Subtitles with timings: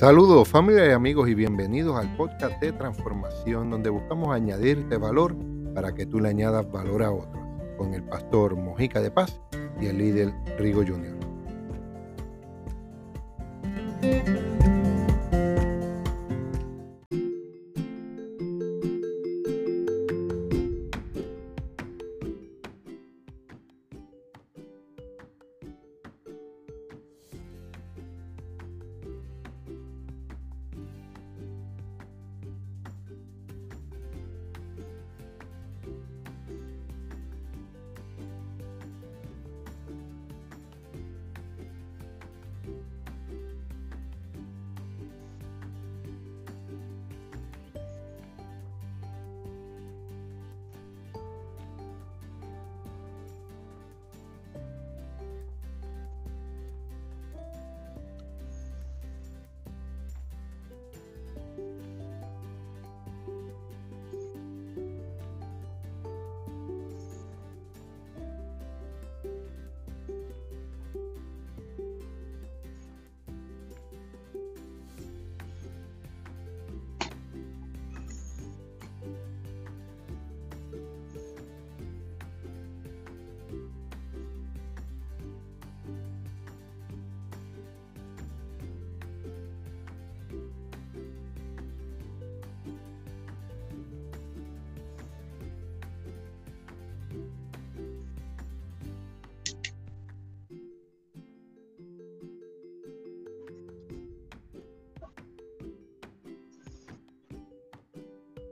[0.00, 5.36] Saludos familia y amigos y bienvenidos al podcast de transformación donde buscamos añadirte valor
[5.74, 7.44] para que tú le añadas valor a otros
[7.76, 9.38] con el pastor Mojica de Paz
[9.78, 11.20] y el líder Rigo Jr.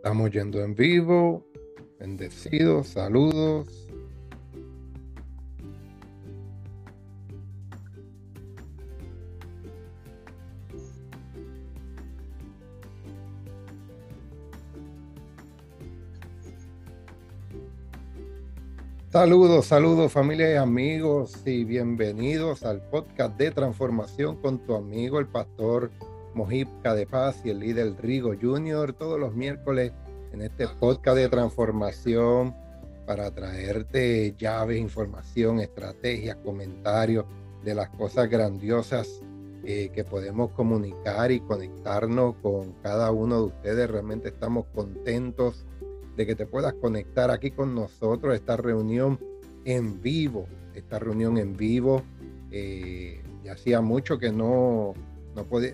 [0.09, 1.45] Estamos yendo en vivo.
[2.01, 3.69] Bendecidos, saludos.
[19.11, 25.27] Saludos, saludos familia y amigos y bienvenidos al podcast de transformación con tu amigo el
[25.27, 25.91] pastor
[26.38, 29.90] Mojipca de Paz y el líder Rigo Junior todos los miércoles
[30.32, 32.54] en este podcast de transformación
[33.08, 37.24] para traerte llaves, información, estrategias, comentarios
[37.64, 39.20] de las cosas grandiosas
[39.64, 43.90] eh, que podemos comunicar y conectarnos con cada uno de ustedes.
[43.90, 45.66] Realmente estamos contentos
[46.16, 49.18] de que te puedas conectar aquí con nosotros, esta reunión
[49.64, 52.00] en vivo, esta reunión en vivo.
[52.52, 54.94] Eh, ya hacía mucho que no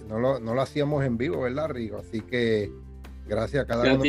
[0.08, 1.98] no, no, lo, hacíamos en vivo, ¿verdad, Rigo?
[1.98, 2.70] Así que
[3.26, 4.02] gracias a cada uno.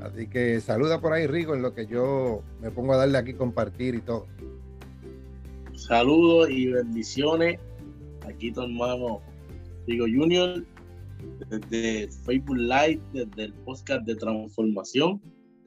[0.00, 3.34] Así que saluda por ahí, Rigo, en lo que yo me pongo a darle aquí
[3.34, 4.26] compartir y todo.
[5.74, 7.58] Saludos y bendiciones.
[8.26, 9.20] Aquí tu hermano
[9.86, 10.64] Rigo Junior,
[11.48, 15.20] desde Facebook Live, desde el podcast de transformación.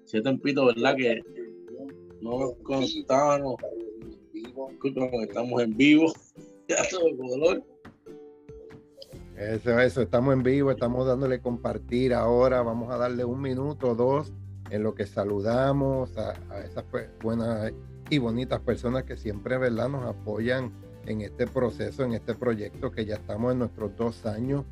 [0.05, 0.95] Si tempito, ¿verdad?
[0.95, 1.21] Que
[2.21, 3.55] no nos contábamos.
[5.27, 6.13] estamos en vivo.
[6.69, 7.61] Ya todo dolor
[9.51, 13.95] eso, eso, estamos en vivo, estamos dándole compartir ahora, vamos a darle un minuto o
[13.95, 14.31] dos
[14.69, 16.33] en lo que saludamos a,
[16.63, 16.85] esas
[17.21, 17.71] buenas
[18.09, 20.71] y bonitas personas que siempre, ¿verdad?, nos apoyan
[21.05, 24.63] en este proceso, en este proyecto que ya estamos en nuestros dos años,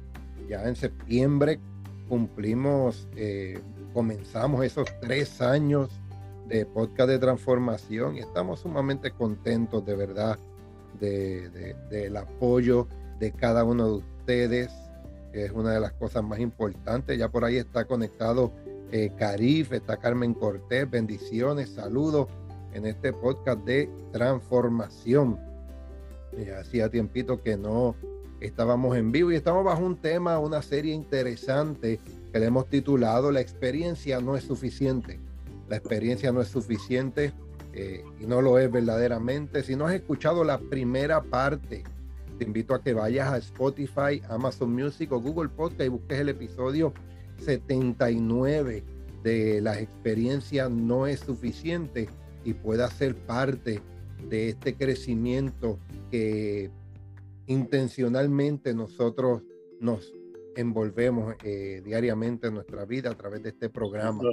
[0.49, 1.59] ya en septiembre
[2.07, 3.59] cumplimos, eh,
[3.93, 5.89] comenzamos esos tres años
[6.47, 10.37] de podcast de transformación y estamos sumamente contentos de verdad
[10.99, 12.87] del apoyo
[13.19, 17.17] de cada uno de ustedes, que es una de las cosas más importantes.
[17.17, 18.51] Ya por ahí está conectado
[18.91, 22.27] eh, Carif, está Carmen Cortés, bendiciones, saludos
[22.73, 25.39] en este podcast de transformación.
[26.59, 27.95] hacía tiempito que no
[28.39, 31.99] estábamos en vivo y estamos bajo un tema, una serie interesante
[32.31, 35.19] que le hemos titulado La experiencia no es suficiente.
[35.69, 37.33] La experiencia no es suficiente
[37.73, 39.63] eh, y no lo es verdaderamente.
[39.63, 41.83] Si no has escuchado la primera parte
[42.41, 46.29] te invito a que vayas a Spotify, Amazon Music o Google Podcast y busques el
[46.29, 46.91] episodio
[47.37, 48.83] 79
[49.21, 52.09] de la experiencia no es suficiente
[52.43, 53.79] y pueda ser parte
[54.27, 55.77] de este crecimiento
[56.09, 56.71] que
[57.45, 59.43] intencionalmente nosotros
[59.79, 60.11] nos
[60.55, 64.23] envolvemos eh, diariamente en nuestra vida a través de este programa.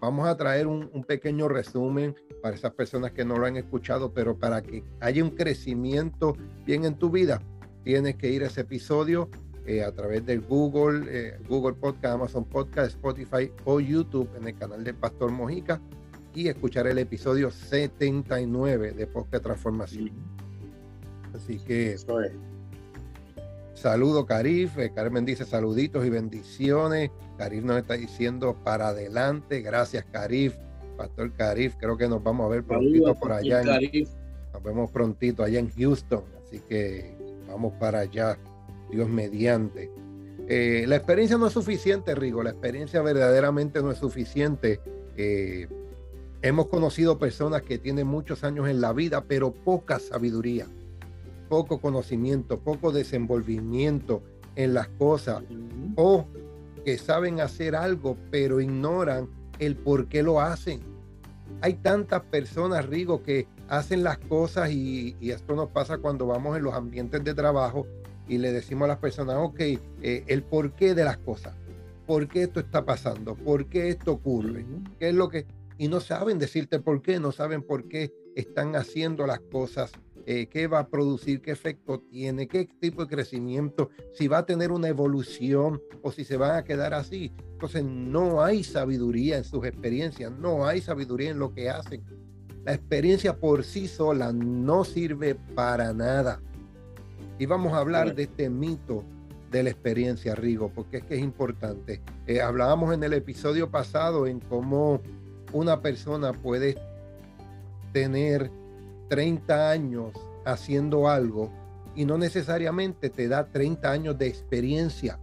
[0.00, 4.12] Vamos a traer un, un, pequeño resumen para esas personas que no lo han escuchado,
[4.12, 7.40] pero para que haya un crecimiento bien en tu vida,
[7.82, 9.30] tienes que ir a ese episodio
[9.66, 14.56] eh, a través del Google, eh, Google Podcast, Amazon Podcast, Spotify o YouTube en el
[14.56, 15.80] canal de Pastor Mojica
[16.32, 20.12] y escuchar el episodio 79 de Podcast Transformación.
[21.34, 21.96] Así que
[23.74, 24.78] Saludo, Carif.
[24.78, 27.10] Eh, Carmen dice saluditos y bendiciones.
[27.36, 29.60] Carif nos está diciendo para adelante.
[29.60, 30.54] Gracias, Carif.
[30.96, 33.62] Pastor Carif, creo que nos vamos a ver prontito por allá.
[33.62, 36.24] nos vemos prontito allá en Houston.
[36.42, 37.14] Así que
[37.48, 38.38] vamos para allá,
[38.90, 39.90] Dios mediante.
[40.48, 42.42] Eh, la experiencia no es suficiente, Rigo.
[42.42, 44.80] La experiencia verdaderamente no es suficiente.
[45.16, 45.68] Eh,
[46.42, 50.66] hemos conocido personas que tienen muchos años en la vida, pero poca sabiduría
[51.48, 54.22] poco conocimiento, poco desenvolvimiento
[54.54, 55.42] en las cosas
[55.96, 56.26] o
[56.86, 59.28] que saben hacer algo pero ignoran
[59.58, 60.78] el por qué lo hacen.
[61.60, 66.62] Hay tantas personas, Rigo, que hacen las cosas y, esto nos pasa cuando vamos en
[66.62, 67.88] los ambientes de trabajo
[68.28, 71.56] y le decimos a las personas, ok, eh, el porqué de las cosas,
[72.06, 74.64] por qué esto está pasando, por qué esto ocurre,
[75.00, 75.44] qué es lo que...
[75.78, 79.90] Y no saben decirte por qué, no saben por qué están haciendo las cosas
[80.24, 84.46] eh, qué va a producir, qué efecto tiene, qué tipo de crecimiento, si va a
[84.46, 87.32] tener una evolución o si se van a quedar así.
[87.52, 92.02] Entonces no hay sabiduría en sus experiencias, no hay sabiduría en lo que hacen.
[92.64, 96.40] La experiencia por sí sola no sirve para nada.
[97.38, 99.04] Y vamos a hablar de este mito
[99.50, 102.02] de la experiencia, Rigo, porque es que es importante.
[102.26, 105.00] Eh, hablábamos en el episodio pasado en cómo
[105.52, 106.76] una persona puede
[107.92, 108.50] tener
[109.08, 110.12] 30 años
[110.44, 111.50] haciendo algo
[111.94, 115.18] y no necesariamente te da 30 años de experiencia.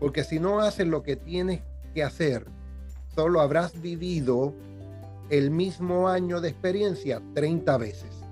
[0.00, 1.60] Porque si no haces lo que tienes
[1.94, 2.46] que hacer,
[3.14, 4.54] solo habrás vivido
[5.30, 8.26] el mismo año de experiencia 30 veces.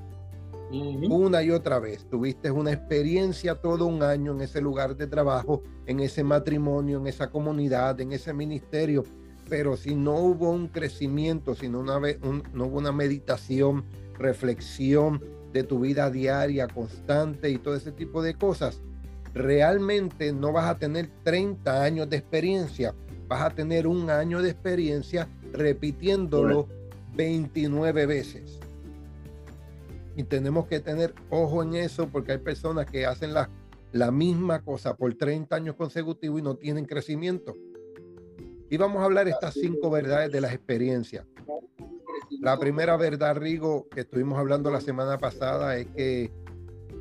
[1.08, 2.04] Una y otra vez.
[2.10, 7.06] Tuviste una experiencia todo un año en ese lugar de trabajo, en ese matrimonio, en
[7.06, 9.04] esa comunidad, en ese ministerio.
[9.48, 12.00] Pero si no hubo un crecimiento, si no, una,
[12.52, 13.84] no hubo una meditación,
[14.19, 15.22] reflexión
[15.52, 18.81] de tu vida diaria constante y todo ese tipo de cosas,
[19.34, 22.94] realmente no vas a tener 30 años de experiencia,
[23.28, 26.69] vas a tener un año de experiencia repitiéndolo
[27.14, 28.58] 29 veces.
[30.16, 33.49] Y tenemos que tener ojo en eso porque hay personas que hacen la,
[33.93, 37.55] la misma cosa por 30 años consecutivos y no tienen crecimiento.
[38.70, 41.26] Y vamos a hablar estas cinco verdades de las experiencias.
[42.41, 46.32] La primera verdad, Rigo, que estuvimos hablando la semana pasada es que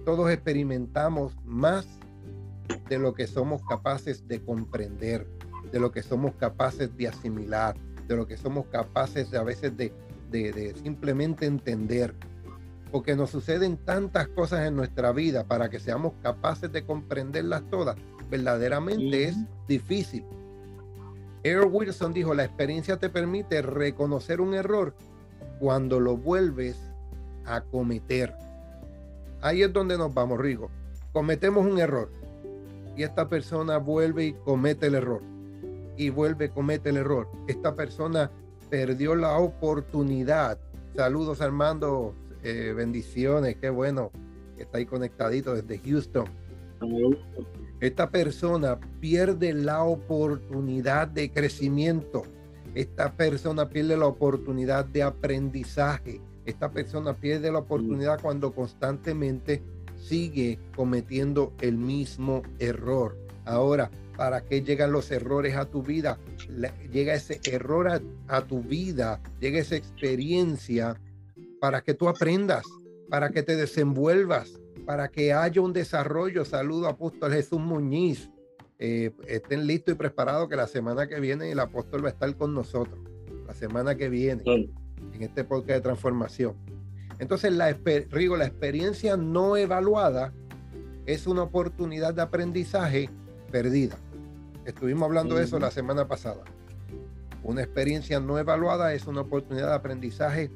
[0.06, 1.88] todos experimentamos más
[2.90, 5.28] de lo que somos capaces de comprender,
[5.72, 7.75] de lo que somos capaces de asimilar,
[8.08, 9.94] de lo que somos capaces de, a veces de,
[10.30, 12.14] de, simplemente entender.
[12.92, 17.98] Porque nos suceden tantas cosas en nuestra vida para que seamos capaces de comprenderlas todas.
[18.30, 19.38] Verdaderamente es
[19.68, 20.25] difícil.
[21.44, 24.96] Earl Wilson dijo, la experiencia te permite reconocer un error
[25.59, 26.77] cuando lo vuelves
[27.45, 28.33] a cometer.
[29.41, 30.69] Ahí es donde nos vamos, Rigo.
[31.11, 32.09] Cometemos un error
[32.95, 35.21] y esta persona vuelve y comete el error.
[35.97, 37.27] Y vuelve, comete el error.
[37.47, 38.31] Esta persona
[38.69, 40.57] perdió la oportunidad.
[40.95, 44.11] Saludos Armando, eh, bendiciones, qué bueno
[44.55, 46.25] que está ahí conectadito desde Houston.
[47.79, 52.23] Esta persona pierde la oportunidad de crecimiento
[52.75, 56.22] esta persona pierde la oportunidad de aprendizaje.
[56.46, 59.62] Esta persona pierde la oportunidad cuando constantemente
[59.96, 63.18] sigue cometiendo el mismo error.
[63.46, 66.18] Ahora, ¿para qué llegan los errores a tu vida?
[66.92, 71.00] Llega ese error a, tu vida, llega esa experiencia
[71.62, 72.65] para que tú aprendas,
[73.10, 76.44] para que te desenvuelvas, para que haya un desarrollo.
[76.44, 78.30] Saludo, apóstol Jesús Muñiz.
[78.86, 82.36] Eh, estén listos y preparados que la semana que viene el apóstol va a estar
[82.36, 83.00] con nosotros.
[83.48, 86.56] La semana que viene en este podcast de transformación.
[87.18, 87.74] Entonces, la,
[88.12, 90.34] Rigo, la experiencia no evaluada
[91.06, 93.10] es una oportunidad de aprendizaje
[93.54, 93.96] perdida.
[94.66, 96.44] Estuvimos hablando de eso la semana pasada.
[97.42, 100.52] Una experiencia no evaluada es una oportunidad de aprendizaje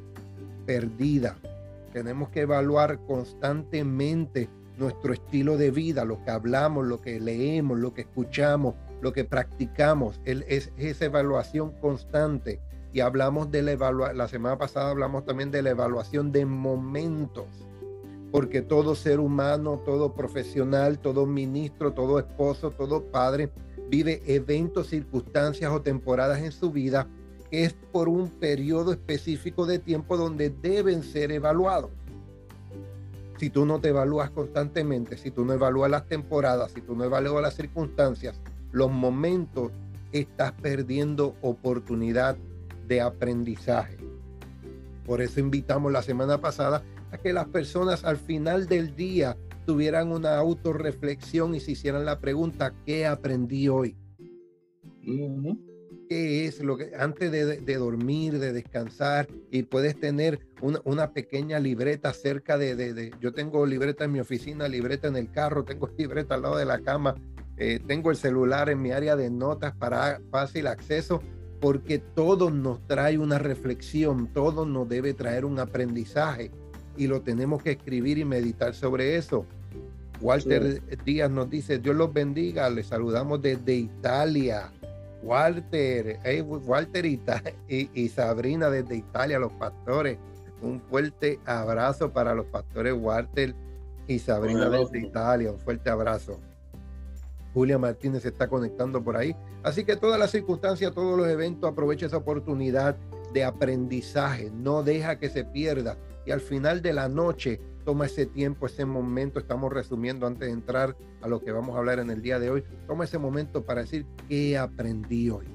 [0.66, 1.38] perdida.
[1.94, 7.94] Tenemos que evaluar constantemente nuestro estilo de vida, lo que hablamos, lo que leemos, lo
[7.94, 12.60] que escuchamos, lo que practicamos, es, esa evaluación constante.
[12.94, 17.46] Y hablamos de la evaluación, la semana pasada hablamos también de la evaluación de momentos,
[18.32, 23.50] porque todo ser humano, todo profesional, todo ministro, todo esposo, todo padre,
[23.90, 27.08] vive eventos, circunstancias o temporadas en su vida
[27.50, 31.92] que es por un periodo específico de tiempo donde deben ser evaluados
[33.38, 37.04] si tú no te evalúas constantemente, si tú no evalúas las temporadas, si tú no
[37.04, 38.42] evalúas las circunstancias,
[38.72, 39.72] los momentos,
[40.12, 42.38] estás perdiendo oportunidad
[42.88, 43.98] de aprendizaje.
[45.06, 50.12] Por eso invitamos la semana pasada a que las personas al final del día tuvieran
[50.12, 53.96] una autorreflexión y se hicieran la pregunta, ¿qué aprendí hoy?
[56.08, 62.14] ¿Qué es lo que antes de, dormir, de descansar y puedes tener una, pequeña libreta
[62.14, 66.36] cerca de, de, yo tengo libreta en mi oficina, libreta en el carro, tengo libreta
[66.36, 67.16] al lado de la cama,
[67.58, 71.22] eh, tengo el celular en mi área de notas para fácil acceso,
[71.60, 76.52] porque todo nos trae una reflexión, todo nos debe traer un aprendizaje
[76.96, 79.46] y lo tenemos que escribir y meditar sobre eso.
[80.22, 84.72] Walter Díaz nos dice, Dios los bendiga, les saludamos desde Italia.
[85.24, 87.06] Walter, Walter
[87.68, 90.18] y, y, Sabrina desde Italia, los pastores.
[90.62, 93.54] Un fuerte abrazo para los pastores Walter
[94.08, 95.52] y Sabrina desde Italia.
[95.52, 96.40] Un fuerte abrazo.
[97.54, 99.36] Julia Martínez se está conectando por ahí.
[99.64, 102.96] Así que todas las circunstancias, todos los eventos, aprovecha esa oportunidad
[103.34, 104.52] de aprendizaje.
[104.52, 105.98] No deja que se pierda.
[106.26, 110.54] Y al final de la noche, toma ese tiempo, ese momento, estamos resumiendo antes de
[110.54, 113.64] entrar a lo que vamos a hablar en el día de hoy, toma ese momento
[113.64, 115.46] para decir qué aprendí hoy,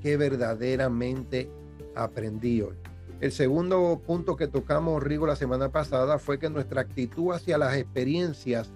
[0.00, 1.50] qué verdaderamente
[1.94, 2.76] aprendí hoy.
[3.20, 7.76] El segundo punto que tocamos, Rigo, la semana pasada fue que nuestra actitud hacia las
[7.76, 8.70] experiencias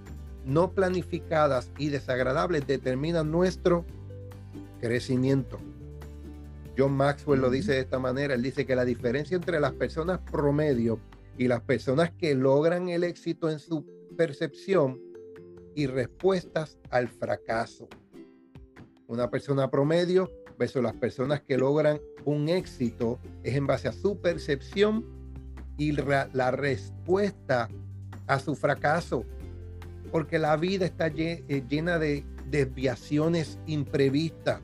[0.44, 3.86] no planificadas y desagradables determina nuestro
[4.78, 5.56] crecimiento.
[6.76, 10.20] John Maxwell lo dice de esta manera, él dice que la diferencia entre las personas
[10.30, 11.00] promedio
[11.38, 15.00] y las personas que logran el éxito en su percepción
[15.74, 17.88] y respuestas al fracaso.
[19.06, 24.20] Una persona promedio versus las personas que logran un éxito es en base a su
[24.20, 25.06] percepción
[25.78, 27.68] y la respuesta
[28.26, 29.24] a su fracaso.
[30.10, 34.60] Porque la vida está eh, llena de desviaciones imprevistas,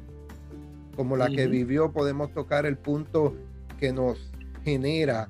[0.96, 1.92] como la que vivió.
[1.92, 3.36] Podemos tocar el punto
[3.78, 4.32] que nos
[4.64, 5.28] genera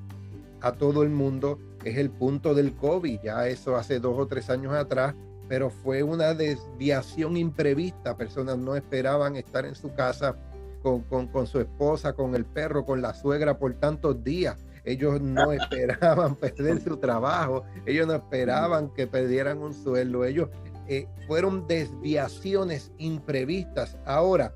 [0.64, 3.20] a todo el mundo es el punto del COVID.
[3.22, 5.14] Ya eso hace dos o tres años atrás,
[5.46, 8.16] pero fue una desviación imprevista.
[8.16, 10.36] Personas no esperaban estar en su casa
[10.82, 14.64] con, con, su esposa, con el perro, con la suegra por tantos días.
[14.84, 20.48] Ellos no esperaban perder su trabajo, ellos no esperaban que perdieran un sueldo, ellos
[20.88, 23.98] eh, fueron desviaciones imprevistas.
[24.06, 24.54] Ahora,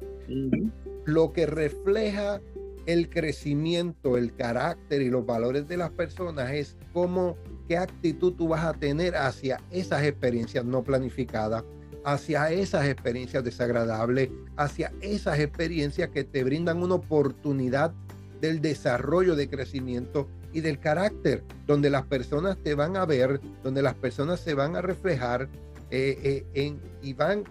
[1.05, 2.41] lo que refleja
[2.89, 7.37] el crecimiento, el carácter y los valores de las personas es cómo,
[7.69, 11.65] qué actitud tú vas a tener hacia esas experiencias no planificadas,
[12.03, 17.93] hacia esas experiencias desagradables, hacia esas experiencias que te brindan una oportunidad
[18.41, 23.83] del desarrollo de crecimiento y del carácter, donde las personas te van a ver, donde
[23.83, 25.51] las personas se van a reflejar
[25.91, 27.45] eh, eh, en, y van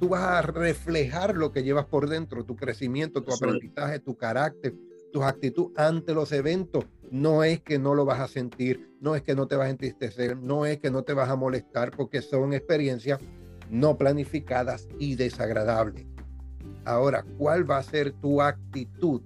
[0.00, 4.74] tú vas a reflejar lo que llevas por dentro, tu crecimiento, tu aprendizaje, tu carácter,
[5.12, 6.86] tu actitud ante los eventos.
[7.10, 9.70] No es que no lo vas a sentir, no es que no te vas a
[9.70, 13.20] entristecer, no es que no te vas a molestar, porque son experiencias
[13.68, 16.06] no planificadas y desagradables.
[16.86, 19.20] Ahora, ¿cuál va a ser tu actitud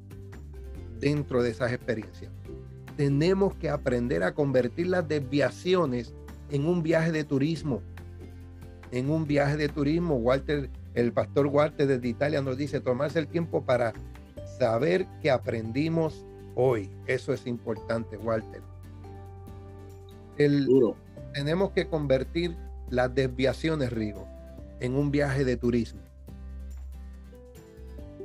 [0.98, 2.32] dentro de esas experiencias?
[2.96, 6.14] Tenemos que aprender a convertir las desviaciones
[6.50, 7.80] en un viaje de turismo
[8.94, 13.26] en un viaje de turismo, Walter, el pastor Walter desde Italia nos dice tomarse el
[13.26, 13.92] tiempo para
[14.56, 16.24] saber que aprendimos
[16.54, 16.88] hoy.
[17.08, 18.62] Eso es importante, Walter.
[20.38, 20.68] El,
[21.32, 22.56] tenemos que convertir
[22.88, 24.28] las desviaciones, Rigo,
[24.78, 26.00] en un viaje de turismo.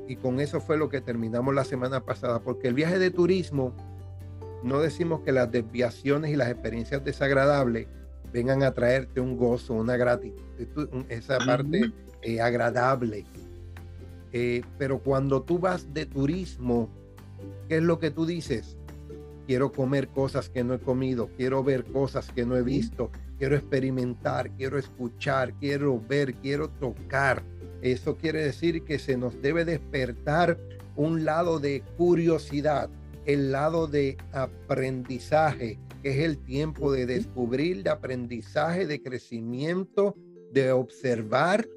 [0.08, 3.74] Y con eso fue lo que terminamos la semana pasada, porque el viaje de turismo,
[4.64, 7.88] no decimos que las desviaciones y las experiencias desagradables
[8.32, 10.49] vengan a traerte un gozo, una gratitud,
[11.10, 13.26] esa parte eh, agradable.
[14.32, 16.90] Eh, pero cuando tú vas de turismo,
[17.68, 18.78] ¿qué es lo que tú dices?
[19.48, 23.56] Quiero comer cosas que no he comido, quiero ver cosas que no he visto, quiero
[23.56, 27.42] experimentar, quiero escuchar, quiero ver, quiero tocar.
[27.82, 30.60] Eso quiere decir que se nos debe despertar
[30.96, 32.90] un lado de curiosidad,
[33.26, 40.16] el lado de aprendizaje, que es el tiempo de descubrir, de aprendizaje, de crecimiento,
[40.52, 41.68] de observar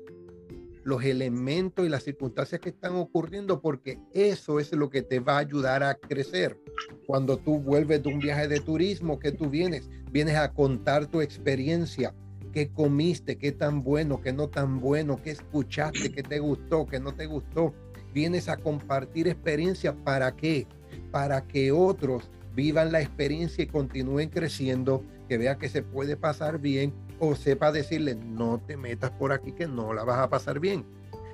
[0.85, 5.37] los elementos y las circunstancias que están ocurriendo, porque eso es lo que te va
[5.37, 6.59] a ayudar a crecer.
[7.07, 11.21] Cuando tú vuelves de un viaje de turismo, que tú vienes, vienes a contar tu
[11.21, 12.14] experiencia,
[12.52, 17.00] qué comiste, qué tan bueno, qué no tan bueno, qué escuchaste, qué te gustó, qué
[17.00, 17.73] no te gustó.
[18.12, 19.95] Vienes a compartir experiencia.
[20.05, 20.67] Para qué?
[21.11, 26.59] Para que otros vivan la experiencia y continúen creciendo, que vea que se puede pasar
[26.59, 26.93] bien
[27.25, 30.85] o sepa decirle, no te metas por aquí que no la vas a pasar bien.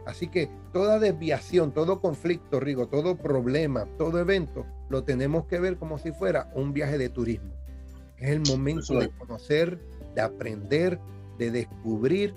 [0.04, 5.78] Así que toda desviación, todo conflicto, Rigo, todo problema, todo evento, lo tenemos que ver
[5.78, 7.54] como si fuera un viaje de turismo.
[8.18, 9.80] Es el momento de conocer,
[10.14, 11.00] de aprender,
[11.38, 12.34] de descubrir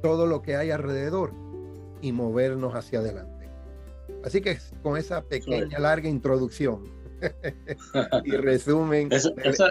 [0.00, 1.34] todo lo que hay alrededor
[2.00, 3.50] y movernos hacia adelante.
[4.24, 6.84] Así que con esa pequeña, larga introducción
[8.24, 9.08] y resumen.
[9.12, 9.66] Eso, eso,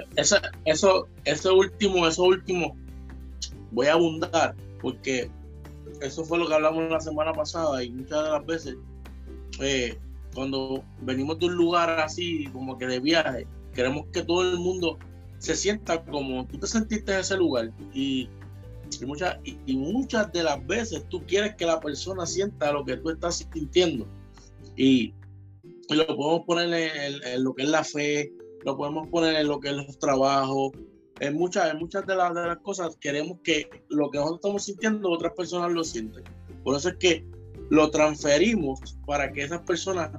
[0.65, 2.75] eso, eso, último, eso último,
[3.71, 5.29] voy a abundar porque
[6.01, 8.75] eso fue lo que hablamos la semana pasada y muchas de las veces
[9.59, 9.97] eh,
[10.33, 14.97] cuando venimos de un lugar así como que de viaje, queremos que todo el mundo
[15.39, 18.29] se sienta como tú te sentiste en ese lugar y,
[18.99, 22.97] y, muchas, y, muchas de las veces tú quieres que la persona sienta lo que
[22.97, 24.07] tú estás sintiendo
[24.75, 25.13] y,
[25.95, 26.91] lo podemos poner
[27.23, 28.31] en, lo que es la fe,
[28.65, 30.71] lo podemos poner en lo que es los trabajos,
[31.19, 34.65] en muchas, en muchas de, las, de las cosas queremos que lo que nosotros estamos
[34.65, 36.23] sintiendo otras personas lo sienten.
[36.63, 37.25] Por eso es que
[37.69, 40.11] lo transferimos para que esas personas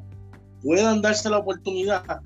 [0.63, 2.23] puedan darse la oportunidad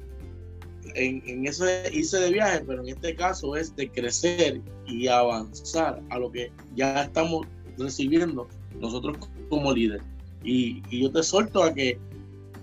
[0.94, 6.02] en, en ese irse de viaje, pero en este caso es de crecer y avanzar
[6.10, 7.46] a lo que ya estamos
[7.78, 8.48] recibiendo
[8.80, 9.16] nosotros
[9.48, 10.02] como líderes.
[10.44, 11.98] Y, y, yo te suelto a que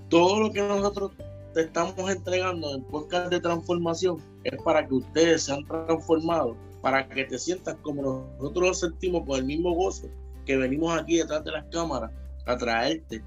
[0.09, 1.11] todo lo que nosotros
[1.53, 7.25] te estamos entregando en podcast de transformación es para que ustedes sean transformados, para que
[7.25, 10.09] te sientas como nosotros lo sentimos con el mismo gozo
[10.45, 12.11] que venimos aquí detrás de las cámaras
[12.45, 13.23] a traerte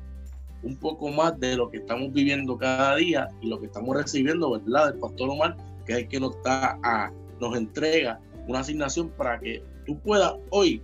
[0.62, 4.50] un poco más de lo que estamos viviendo cada día y lo que estamos recibiendo,
[4.50, 4.90] ¿verdad?
[4.90, 9.38] Del pastor Omar, que es el que nos, está a, nos entrega una asignación para
[9.38, 10.82] que tú puedas hoy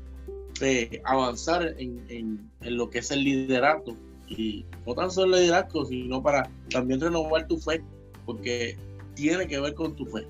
[0.60, 3.96] eh, avanzar en, en, en, lo que es el liderato
[4.28, 7.82] y no tan solo el liderazgo, sino para también renovar tu fe,
[8.26, 8.76] porque
[9.14, 10.26] tiene que ver con tu fe.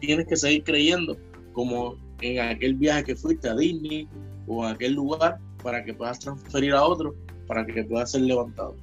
[0.00, 1.16] Tienes que seguir creyendo
[1.52, 4.08] como en aquel viaje que fuiste a Disney
[4.46, 7.14] o a aquel lugar para que puedas transferir a otro
[7.46, 8.76] para que pueda ser levantado.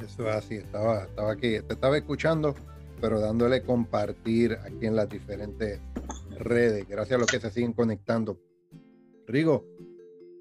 [0.00, 2.54] Eso es así, estaba, estaba aquí, te estaba escuchando,
[3.00, 5.80] pero dándole compartir aquí en las diferentes
[6.38, 8.38] redes, gracias a los que se siguen conectando.
[9.28, 9.64] Rigo,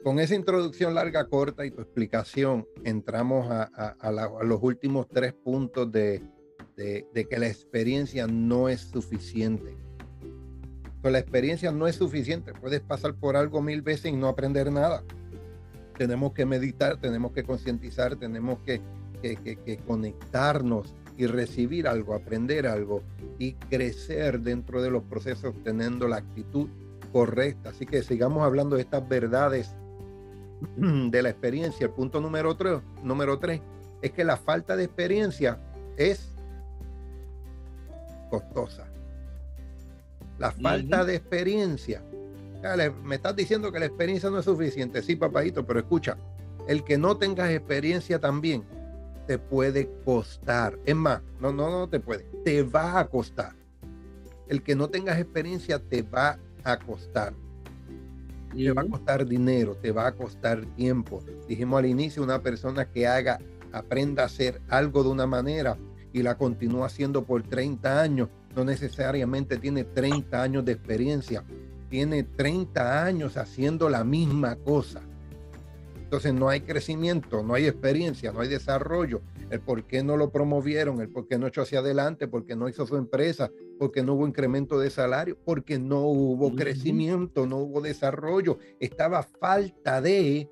[0.04, 6.22] con esa introducción larga, corta y tu explicación, entramos a, los últimos tres puntos de,
[6.76, 9.78] que la experiencia no es suficiente.
[11.02, 12.54] Pues la experiencia no es suficiente.
[12.54, 15.04] Puedes pasar por algo mil veces y no aprender nada
[16.02, 18.82] tenemos que meditar, tenemos que concientizar, tenemos que,
[19.86, 23.04] conectarnos y recibir algo, aprender algo
[23.38, 26.70] y crecer dentro de los procesos teniendo la actitud
[27.12, 27.70] correcta.
[27.70, 29.76] Así que sigamos hablando de estas verdades
[30.78, 31.86] de la experiencia.
[31.88, 33.62] El punto número tres, número tres
[34.02, 35.60] es que la falta de experiencia
[35.98, 36.30] es
[38.30, 38.88] costosa.
[40.40, 42.02] La falta de experiencia
[43.04, 45.02] me estás diciendo que la experiencia no es suficiente.
[45.02, 46.18] Sí, papadito, pero escucha,
[46.68, 48.64] el que no tengas experiencia también
[49.28, 50.78] te puede costar.
[50.86, 53.54] Es más, no, no, no te puede, te va a costar.
[54.48, 57.34] El que no tengas experiencia te va a costar.
[58.56, 61.20] Te va a costar dinero, te va a costar tiempo.
[61.48, 63.40] Dijimos al inicio, una persona que haga,
[63.72, 65.78] aprenda a hacer algo de una manera
[66.14, 71.44] y la continúa haciendo por 30 años, no necesariamente tiene 30 años de experiencia,
[71.90, 75.02] tiene 30 años haciendo la misma cosa.
[76.04, 79.22] Entonces no hay crecimiento, no hay experiencia, no hay desarrollo.
[79.52, 82.70] El por qué no lo promovieron, el por qué no echó hacia adelante, porque no
[82.70, 87.82] hizo su empresa, porque no hubo incremento de salario, porque no hubo crecimiento, no hubo
[87.82, 88.60] desarrollo.
[88.80, 90.50] Estaba falta de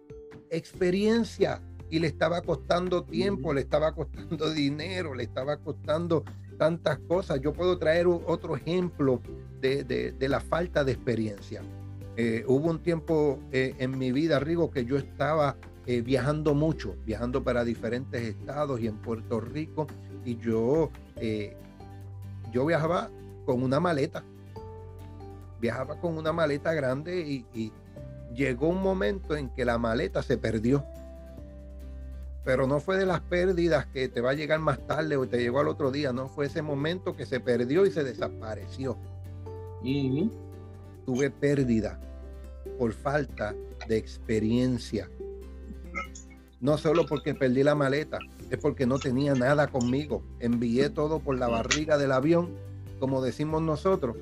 [0.49, 6.25] experiencia y le estaba costando tiempo, le estaba costando dinero, le estaba costando
[6.57, 7.39] tantas cosas.
[7.41, 9.21] Yo puedo traer otro ejemplo
[9.61, 11.61] de, la falta de experiencia.
[12.17, 15.55] Eh, hubo un tiempo eh, en mi vida, Rigo, que yo estaba
[15.89, 19.87] eh, viajando mucho, viajando para diferentes estados y en Puerto Rico,
[20.23, 20.91] y yo,
[22.51, 23.09] yo viajaba
[23.45, 24.23] con una maleta,
[25.59, 27.71] viajaba con una maleta grande y, y
[28.35, 30.85] llegó un momento en que la maleta se perdió
[32.49, 35.37] pero no fue de las pérdidas que te va a llegar más tarde o te
[35.37, 38.97] llegó al otro día, no fue ese momento que se perdió y se desapareció.
[39.83, 40.31] y
[41.05, 41.99] Tuve pérdida
[42.77, 43.53] por falta
[43.87, 45.09] de experiencia.
[46.61, 48.19] No solo porque perdí la maleta,
[48.49, 50.23] es porque no tenía nada conmigo.
[50.39, 52.49] Envié todo por la barriga del avión,
[52.99, 54.17] como decimos nosotros,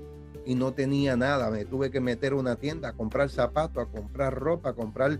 [0.46, 1.50] y no tenía nada.
[1.50, 5.20] Me tuve que meter a una tienda a comprar zapatos, a comprar ropa, a comprar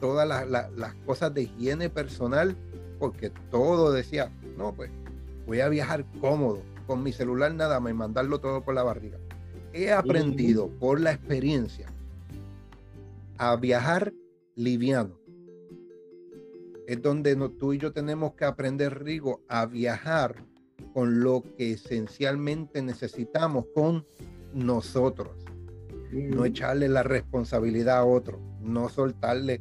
[0.00, 2.56] todas las cosas de higiene personal,
[2.98, 4.90] porque todo decía, no, pues
[5.46, 9.18] voy a viajar cómodo, con mi celular nada más, mandarlo todo por la barriga.
[9.72, 11.86] He aprendido por la experiencia
[13.38, 14.12] a viajar
[14.54, 15.18] liviano.
[16.86, 20.36] Es donde tú y yo tenemos que aprender, Rigo, a viajar
[20.94, 24.06] con lo que esencialmente necesitamos, con
[24.54, 25.36] nosotros.
[26.12, 29.60] No echarle la responsabilidad a otro, no soltarle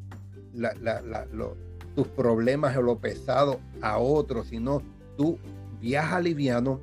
[1.95, 4.81] tus problemas o lo pesado a otro, sino
[5.17, 5.39] tú
[5.81, 6.79] viaja liviano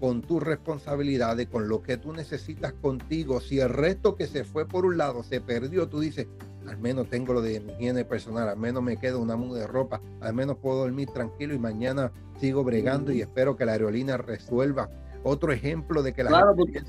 [0.00, 3.40] con tus responsabilidades, con lo que tú necesitas contigo.
[3.40, 6.26] Si el resto que se fue por un lado se perdió, tú dices,
[6.68, 9.66] al menos tengo lo de mi higiene personal, al menos me queda una muda de
[9.66, 14.16] ropa, al menos puedo dormir tranquilo y mañana sigo bregando y espero que la aerolínea
[14.16, 14.90] resuelva.
[15.24, 16.82] Otro ejemplo de que la claro, porque,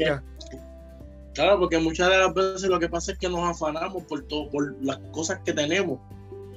[1.33, 4.49] claro, porque muchas de las veces lo que pasa es que nos afanamos por todo,
[4.49, 5.99] por las cosas que tenemos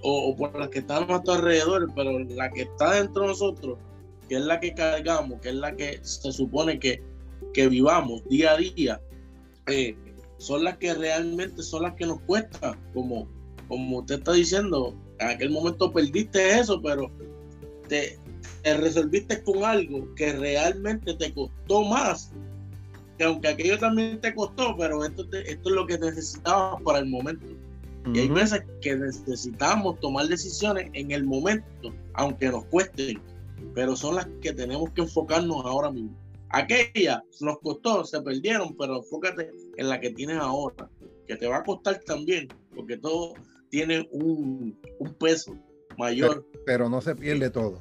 [0.02, 3.78] o, por las que están a nuestro alrededor, pero la que está dentro de nosotros,
[4.28, 7.02] que es la que cargamos, que es la que se supone que,
[7.52, 9.00] que vivamos día a día,
[9.66, 9.96] eh,
[10.38, 13.28] son las que realmente son las que nos cuesta, como,
[13.68, 17.10] como usted está diciendo, en aquel momento perdiste eso, pero
[17.88, 18.18] te,
[18.64, 22.32] resolviste con algo que realmente te costó más,
[23.18, 27.06] que aunque aquello también te costó, pero esto, esto es lo que necesitabas para el
[27.06, 27.46] momento.
[28.12, 33.20] Y hay veces que necesitamos tomar decisiones en el momento, aunque nos cuesten,
[33.74, 36.16] pero son las que tenemos que enfocarnos ahora mismo.
[36.50, 40.88] Aquella nos costó, se perdieron, pero enfócate en la que tienes ahora,
[41.26, 43.34] que te va a costar también, porque todo
[43.68, 44.78] tiene un,
[45.18, 45.56] peso
[45.98, 46.46] mayor.
[46.64, 47.80] Pero, no se pierde todo.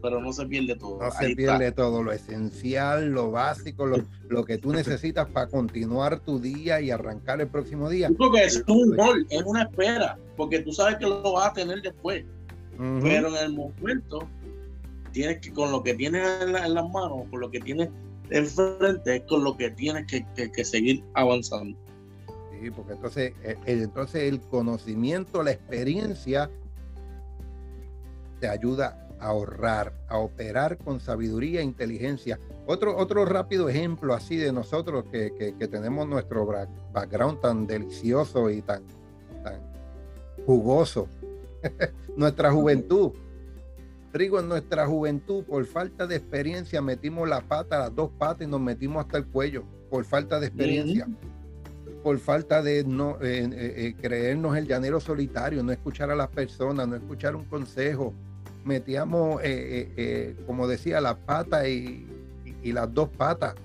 [0.00, 0.98] Pero no se pierde todo.
[0.98, 6.38] No se pierde todo, lo esencial, lo básico, lo, que tú necesitas para continuar tu
[6.38, 8.08] día y arrancar el próximo día.
[8.16, 11.82] Porque es un gol, es una espera, porque tú sabes que lo vas a tener
[11.82, 12.24] después.
[12.76, 14.28] Pero en el momento
[15.14, 17.88] tienes que, con lo que tienes en, las manos, con lo que tienes
[18.28, 21.78] enfrente, con lo que tienes que, seguir avanzando.
[22.60, 26.50] Sí, porque entonces, eh, eh, entonces el conocimiento, la experiencia
[28.40, 32.38] te ayuda a ahorrar, a operar con sabiduría e inteligencia.
[32.66, 36.46] Otro, otro rápido ejemplo así de nosotros que, que tenemos nuestro
[36.92, 38.82] background tan delicioso y tan
[40.44, 41.08] jugoso,
[42.16, 43.12] nuestra juventud.
[44.14, 48.50] Rigo, en nuestra juventud, por falta de experiencia, metimos la pata, las dos patas y
[48.50, 51.08] nos metimos hasta el cuello, por falta de experiencia.
[52.04, 56.28] Por falta de no eh, eh, eh, creernos el llanero solitario, no escuchar a las
[56.28, 58.14] personas, no escuchar un consejo.
[58.64, 59.40] Metíamos,
[60.46, 62.06] como decía, la pata y,
[62.62, 63.56] y las dos patas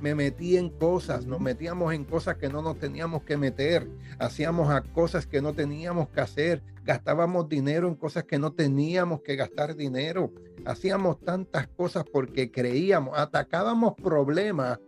[0.00, 4.70] me metí en cosas, nos metíamos en cosas que no nos teníamos que meter, hacíamos
[4.70, 9.36] a cosas que no teníamos que hacer, gastábamos dinero en cosas que no teníamos que
[9.36, 10.32] gastar dinero,
[10.64, 14.78] hacíamos tantas cosas porque creíamos, atacábamos problemas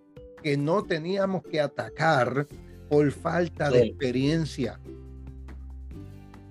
[0.42, 2.46] que no teníamos que atacar
[2.88, 4.80] por falta de experiencia.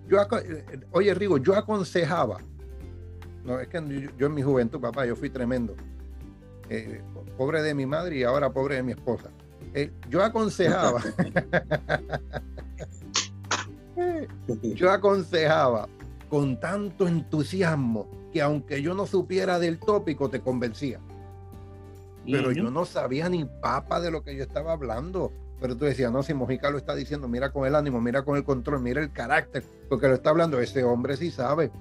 [0.08, 2.40] Yo, eh, oye, Rigo, yo aconsejaba,
[3.44, 5.76] no, es que yo, yo en mi juventud, papá, yo fui tremendo
[6.70, 7.02] eh,
[7.38, 9.30] pobre de mi madre y ahora pobre de mi esposa.
[9.74, 11.02] Eh, yo aconsejaba,
[14.76, 15.88] yo aconsejaba
[16.30, 21.00] con tanto entusiasmo que aunque yo no supiera del tópico, te convencía.
[22.26, 25.32] Pero yo no sabía ni papa de lo que yo estaba hablando.
[25.60, 28.38] Pero tú decías, no, si Mojica lo está diciendo, mira con el ánimo, mira con
[28.38, 31.72] el control, mira el carácter, porque lo está hablando, ese hombre sí sabe.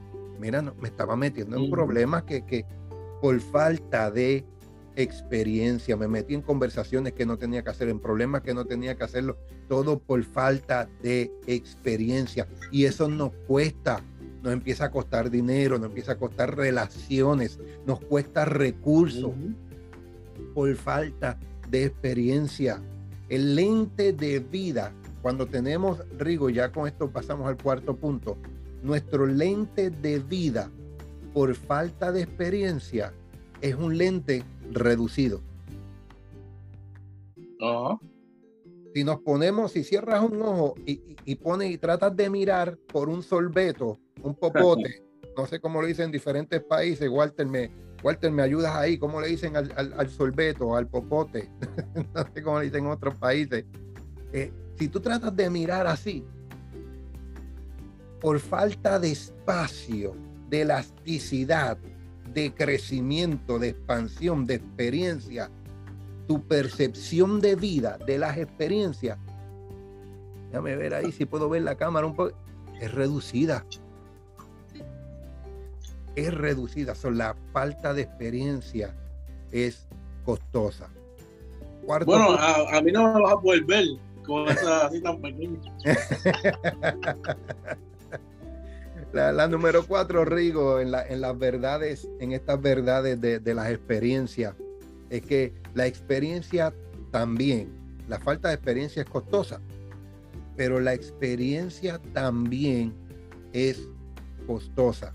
[0.40, 2.64] Mira, me estaba metiendo en problemas que, que
[3.20, 4.44] por falta de
[4.98, 8.96] experiencia, me metí en conversaciones que no tenía que hacer, en problemas que no tenía
[8.96, 12.48] que hacerlo, todo por falta de experiencia.
[12.72, 14.02] Y eso nos cuesta,
[14.42, 19.32] nos empieza a costar dinero, nos empieza a costar relaciones, nos cuesta recursos
[20.52, 21.38] por falta
[21.70, 22.82] de experiencia.
[23.28, 28.37] El lente de vida, cuando tenemos, Rigo, ya con esto pasamos al cuarto punto,
[28.82, 30.70] nuestro lente de vida
[31.32, 33.12] por falta de experiencia
[33.61, 35.40] es un lente reducido.
[38.94, 43.09] Si nos ponemos, si cierras un ojo y, y, pones y tratas de mirar por
[43.09, 45.02] un sorbeto, un popote,
[45.37, 47.70] no sé cómo lo dicen en diferentes países, Walter me,
[48.02, 51.50] Walter, me ayudas ahí, ¿cómo le dicen al, al, sorbeto, al popote?
[52.14, 53.64] no sé cómo le dicen en otros países.
[54.33, 56.24] Eh, si tú tratas de mirar así,
[58.20, 60.14] por falta de espacio,
[60.48, 61.78] de elasticidad,
[62.38, 65.51] de crecimiento, de expansión, de experiencia,
[66.27, 69.18] tu percepción de vida, de las experiencias,
[70.51, 72.37] déjame ver ahí si puedo ver la cámara un poco,
[72.81, 73.64] es reducida.
[76.14, 78.94] Es reducida, son la falta de experiencia
[79.53, 79.87] es
[80.24, 80.88] costosa.
[81.87, 83.85] bueno, a, mí no me vas a poder ver
[84.27, 85.59] con esa así tan pequeña.
[89.12, 94.55] La, número cuatro, Rigo, en, en las verdades, en estas verdades de, las experiencias,
[95.09, 96.75] es que la experiencia
[97.11, 97.71] también,
[98.07, 99.61] la falta de experiencia es costosa,
[100.57, 102.92] pero la experiencia también
[103.55, 103.88] es
[104.47, 105.14] costosa.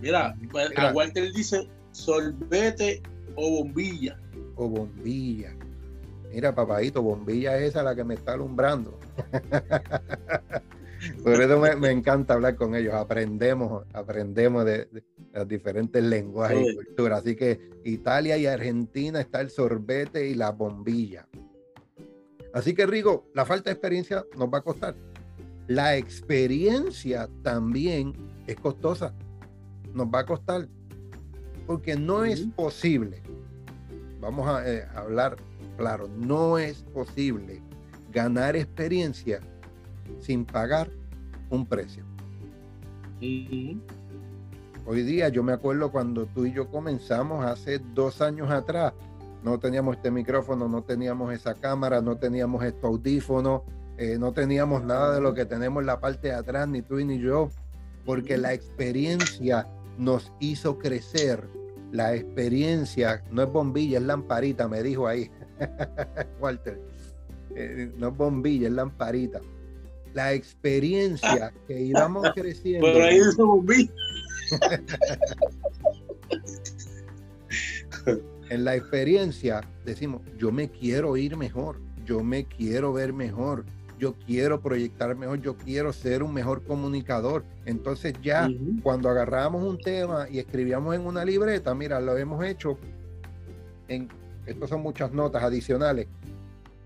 [0.00, 3.02] Mira, pues, Mira, Walter dice sorbete
[3.34, 4.16] o bombilla.
[4.54, 5.56] O bombilla.
[6.32, 8.98] Mira, papadito, bombilla es esa la que me está alumbrando.
[11.22, 12.94] Por eso me, encanta hablar con ellos.
[12.94, 14.88] Aprendemos, aprendemos de,
[15.32, 17.20] los diferentes lenguajes y culturas.
[17.20, 21.26] Así que Italia y Argentina está el sorbete y la bombilla.
[22.52, 24.94] Así que Rigo, la falta de experiencia nos va a costar.
[25.66, 28.12] La experiencia también
[28.46, 29.14] es costosa.
[29.92, 30.68] Nos va a costar.
[31.66, 33.22] Porque no es posible.
[34.20, 35.36] Vamos a eh, hablar
[35.76, 36.08] claro.
[36.08, 37.62] No es posible
[38.12, 39.40] ganar experiencia
[40.20, 40.90] sin pagar
[41.50, 42.04] un precio.
[43.18, 48.92] Hoy día yo me acuerdo cuando tú y yo comenzamos hace dos años atrás,
[49.42, 53.64] no teníamos este micrófono, no teníamos esa cámara, no teníamos este audífono,
[53.96, 56.96] eh, no teníamos nada de lo que tenemos en la parte de atrás, ni tú
[56.96, 57.48] ni yo,
[58.04, 59.66] porque la experiencia
[59.98, 61.48] nos hizo crecer.
[61.92, 65.30] La experiencia no es bombilla, es lamparita, me dijo ahí
[66.40, 66.80] Walter.
[67.54, 69.40] Eh, no es bombilla, es lamparita
[70.16, 72.86] la experiencia que íbamos creciendo.
[72.86, 73.18] Pero ahí
[78.48, 83.66] en la experiencia decimos, yo me quiero ir mejor, yo me quiero ver mejor,
[83.98, 87.44] yo quiero proyectar mejor, yo quiero ser un mejor comunicador.
[87.66, 88.48] Entonces ya
[88.82, 92.78] cuando agarramos un tema y escribíamos en una libreta, mira, lo hemos hecho
[93.88, 94.08] en,
[94.46, 96.06] estas son muchas notas adicionales,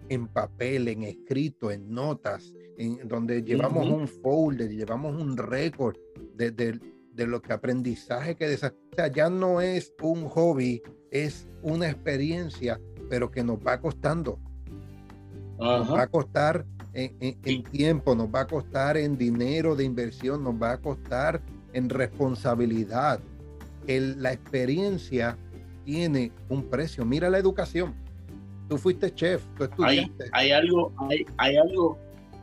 [0.08, 5.96] en papel, en escrito, en notas, en donde llevamos un folder, llevamos un récord
[6.34, 8.54] de, de, lo que aprendizaje que...
[8.54, 14.38] O sea, ya no es un hobby, es una experiencia, pero que nos va costando.
[15.58, 16.64] Nos va a costar
[16.94, 21.42] en, tiempo, nos va a costar en dinero de inversión, nos va a costar
[21.74, 23.20] en responsabilidad.
[23.86, 25.36] El, la experiencia
[25.84, 27.04] tiene un precio.
[27.04, 27.94] Mira la educación.
[28.70, 30.30] Tú fuiste chef, tú estudiaste.
[30.32, 31.98] Hay, hay algo, hay, hay algo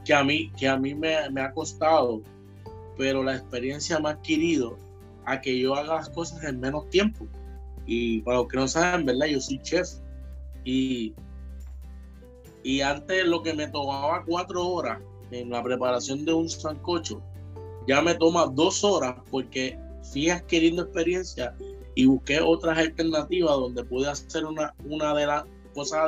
[0.08, 2.22] que a mí, que a mí me, ha costado,
[2.98, 4.78] pero la experiencia me ha adquirido
[5.26, 7.28] a que yo haga las cosas en menos tiempo.
[7.86, 9.26] Y para los que no saben, ¿verdad?
[9.26, 9.90] Yo soy chef.
[10.64, 11.14] Y,
[12.64, 15.00] y antes lo que me tomaba cuatro horas
[15.32, 17.22] en la preparación de un sancocho,
[17.86, 19.78] ya me toma dos horas porque
[20.14, 21.54] fui adquiriendo experiencia
[21.96, 25.44] y busqué otras alternativas donde pude hacer una, una de las
[25.74, 26.00] cosas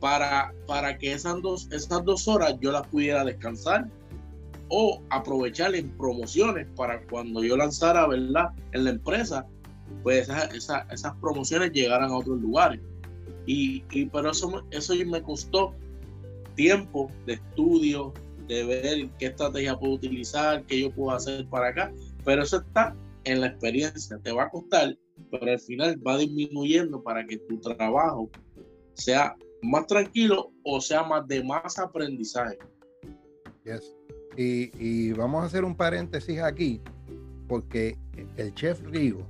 [0.00, 3.88] para, para que esas dos, esas dos horas yo las pudiera descansar
[4.68, 8.50] o aprovechar en promociones para cuando yo lanzara, ¿verdad?
[8.72, 9.46] En la empresa,
[10.02, 12.80] pues esas promociones llegaran a otros lugares.
[13.46, 15.74] Y, y pero eso, eso me costó
[16.54, 18.12] tiempo de estudio,
[18.46, 21.92] de ver qué estrategia puedo utilizar, qué yo puedo hacer para acá.
[22.24, 24.18] Pero eso está en la experiencia.
[24.18, 24.96] Te va a costar,
[25.30, 28.30] pero al final va disminuyendo para que tu trabajo
[28.94, 32.58] sea más tranquilo o sea más de más aprendizaje.
[33.64, 33.94] Yes.
[34.36, 36.80] Y, vamos a hacer un paréntesis aquí,
[37.48, 37.98] porque
[38.36, 39.26] el chef Rigo,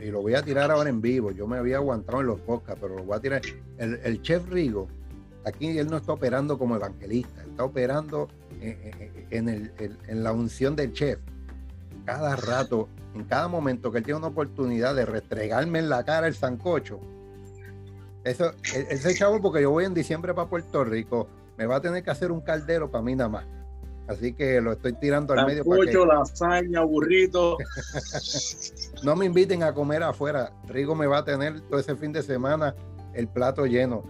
[0.00, 2.78] y lo voy a tirar ahora en vivo, yo me había aguantado en los podcasts,
[2.80, 3.42] pero lo voy a tirar.
[3.78, 4.86] El, chef Rigo,
[5.44, 8.28] aquí él no está operando como evangelista, está operando
[8.60, 9.72] en, el,
[10.06, 11.18] en la unción del chef.
[12.04, 16.28] Cada rato, en cada momento que él tiene una oportunidad de restregarme en la cara
[16.28, 17.00] el sancocho,
[18.24, 21.80] eso, e, ese chavo, porque yo voy en diciembre para Puerto Rico, me va a
[21.80, 23.46] tener que hacer un caldero para mí nada más.
[24.06, 25.64] Así que lo estoy tirando al medio.
[25.64, 25.92] Para que...
[25.92, 27.56] lasaña, burrito.
[29.02, 30.52] no me inviten a comer afuera.
[30.68, 32.74] Rigo me va a tener todo ese fin de semana
[33.14, 34.04] el plato lleno.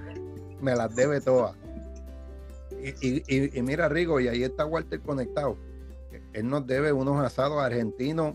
[0.60, 1.54] Me las debe todas.
[3.00, 5.56] Y, y, y, mira, Rigo, y ahí está Walter conectado.
[6.32, 8.34] Él nos debe unos asados argentinos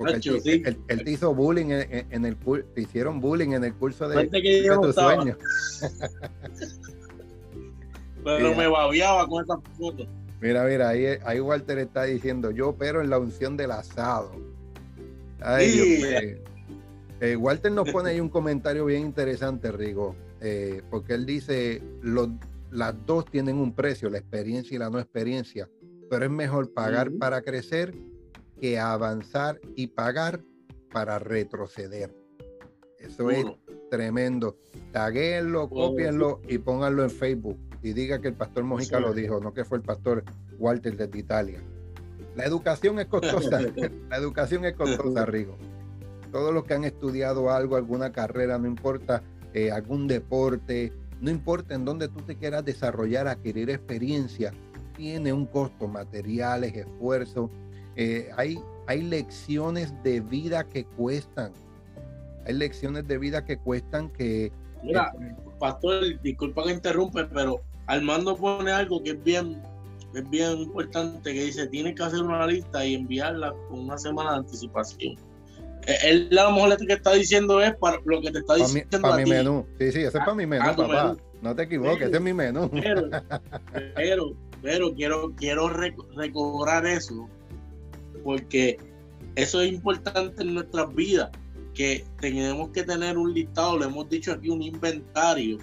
[0.00, 2.34] porque él, te hizo bullying en, el
[2.74, 5.36] te hicieron bullying en el curso de, de tu sueño.
[8.24, 10.08] Pero me babiaba con estas fotos.
[10.40, 14.32] Mira, mira, ahí, ahí Walter está diciendo, yo pero en la unción del asado.
[15.40, 16.38] Ay,
[17.20, 22.30] eh, Walter nos pone ahí un comentario bien interesante, Rigo, eh, porque él dice, los,
[22.70, 25.68] las dos tienen un precio, la experiencia y la no experiencia,
[26.08, 27.94] pero es mejor pagar para crecer
[28.60, 30.42] que avanzar y pagar
[30.92, 32.14] para retroceder.
[32.98, 33.46] Eso es
[33.90, 34.56] tremendo.
[34.92, 39.54] Taguenlo, copienlo y pónganlo en Facebook y diga que el pastor Mojica lo dijo, no
[39.54, 40.24] que fue el pastor
[40.58, 41.62] Walter de Italia.
[42.36, 43.60] La educación es costosa,
[44.10, 45.56] la educación es costosa, Rigo.
[46.30, 51.74] Todos los que han estudiado algo, alguna carrera, no importa eh, algún deporte, no importa
[51.74, 54.52] en dónde tú te quieras desarrollar, adquirir experiencia,
[54.96, 57.50] tiene un costo, materiales, esfuerzo.
[57.96, 61.52] Eh, hay, hay lecciones de vida que cuestan.
[62.46, 64.52] Hay lecciones de vida que cuestan que...
[64.82, 65.12] Mira,
[65.58, 69.60] pastor, disculpa que interrumpe, pero Armando pone algo que es bien,
[70.14, 74.32] es bien importante, que dice, tienes que hacer una lista y enviarla con una semana
[74.32, 75.16] de anticipación.
[75.86, 79.00] Eh, él la mejor que está diciendo es para lo que te está diciendo.
[79.00, 79.66] Para mi, menú.
[79.78, 81.16] Sí, sí, ese es para mi menú, papá.
[81.42, 82.70] No te equivoques, ese es mi menú.
[82.70, 84.30] Pero,
[84.62, 87.28] pero, quiero, quiero recobrar eso,
[88.22, 88.78] porque
[89.36, 91.30] eso es importante en nuestras vidas,
[91.74, 95.58] que tenemos que tener un listado, le hemos dicho aquí, un inventario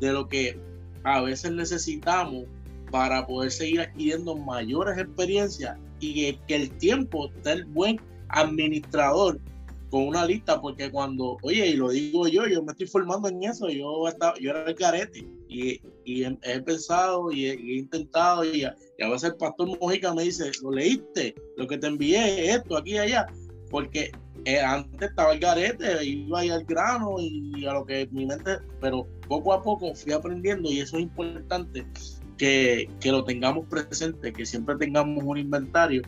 [0.00, 0.58] de lo que
[1.04, 2.44] a veces necesitamos
[2.90, 9.40] para poder seguir adquiriendo mayores experiencias y que, el tiempo esté el buen administrador
[9.90, 13.42] con una lista, porque cuando, oye, y lo digo yo, yo me estoy formando en
[13.44, 18.74] eso, yo, estaba, yo era el carete y, he, pensado y he, intentado y a,
[18.98, 22.98] veces el pastor Mojica me dice, lo leíste, lo que te envié, esto, aquí y
[22.98, 23.26] allá,
[23.70, 24.12] porque
[24.44, 28.58] eh, antes estaba el carete, iba ahí al grano y a lo que mi mente,
[28.80, 31.86] pero poco a poco fui aprendiendo y eso es importante
[32.36, 36.02] que, que lo tengamos presente, que siempre tengamos un inventario,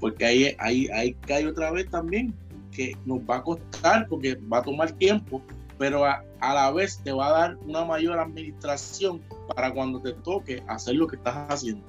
[0.00, 2.34] porque ahí, ahí, ahí cae otra vez también
[2.76, 5.40] que nos va a costar porque va a tomar tiempo,
[5.78, 9.22] pero a, la vez te va a dar una mayor administración
[9.54, 11.84] para cuando te toque hacer lo que estás haciendo.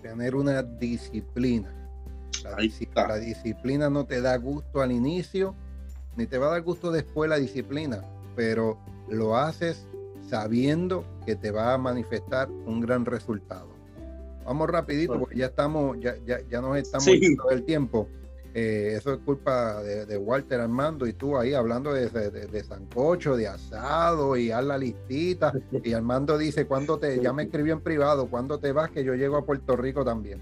[0.00, 1.76] Tener una disciplina.
[2.42, 5.54] La, la disciplina no te da gusto al inicio,
[6.16, 8.02] ni te va a dar gusto después la disciplina,
[8.34, 8.78] pero
[9.10, 9.86] lo haces
[10.26, 13.68] sabiendo que te va a manifestar un gran resultado.
[14.46, 17.36] Vamos rapidito porque ya estamos, ya, ya, ya nos estamos sí.
[17.50, 18.08] el tiempo.
[18.52, 23.46] Eh, eso es culpa de, Walter Armando y tú ahí hablando de, de, sancocho, de
[23.46, 25.52] asado y haz la listita.
[25.84, 29.14] Y Armando dice, cuando te, ya me escribió en privado, cuando te vas que yo
[29.14, 30.40] llego a Puerto Rico también.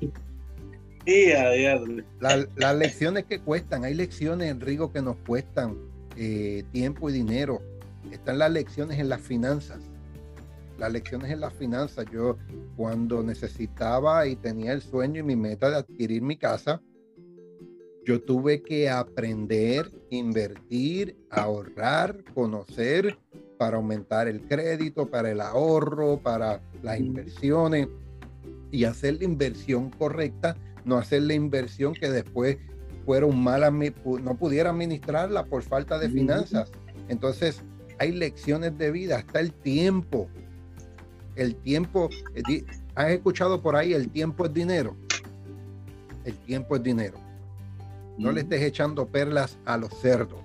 [2.18, 5.77] las lecciones que cuestan, hay lecciones, Rigo, que nos cuestan
[6.16, 7.61] eh, tiempo y dinero.
[8.11, 9.79] Están las lecciones en las finanzas.
[10.79, 12.07] Las lecciones en las finanzas.
[12.12, 12.38] Yo
[12.77, 16.81] cuando necesitaba y tenía el sueño y mi meta de adquirir mi casa,
[18.09, 23.18] yo tuve que aprender, invertir, ahorrar, conocer
[23.59, 27.87] para aumentar el crédito, para el ahorro, para las inversiones
[28.71, 32.57] y hacer la inversión correcta, no hacer la inversión que después
[33.05, 36.73] fueron malas, no pudiera administrarla por falta de finanzas.
[37.11, 37.61] Entonces,
[37.99, 40.31] hay lecciones de vida, hasta el tiempo.
[41.37, 43.92] El tiempo, eh, ¿has escuchado por ahí?
[43.92, 44.97] El tiempo es dinero.
[46.25, 47.28] El tiempo es dinero.
[48.18, 50.40] No le estés echando perlas a los cerdos.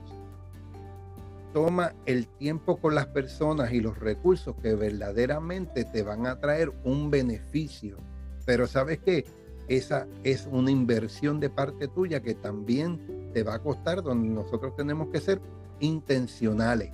[1.54, 6.72] Toma el tiempo con las personas y los recursos que verdaderamente te van a traer
[6.84, 7.98] un beneficio.
[8.46, 9.26] Pero sabes que
[9.68, 14.76] esa es una inversión de parte tuya que también te va a costar, donde nosotros
[14.76, 15.42] tenemos que ser
[15.80, 16.92] intencionales.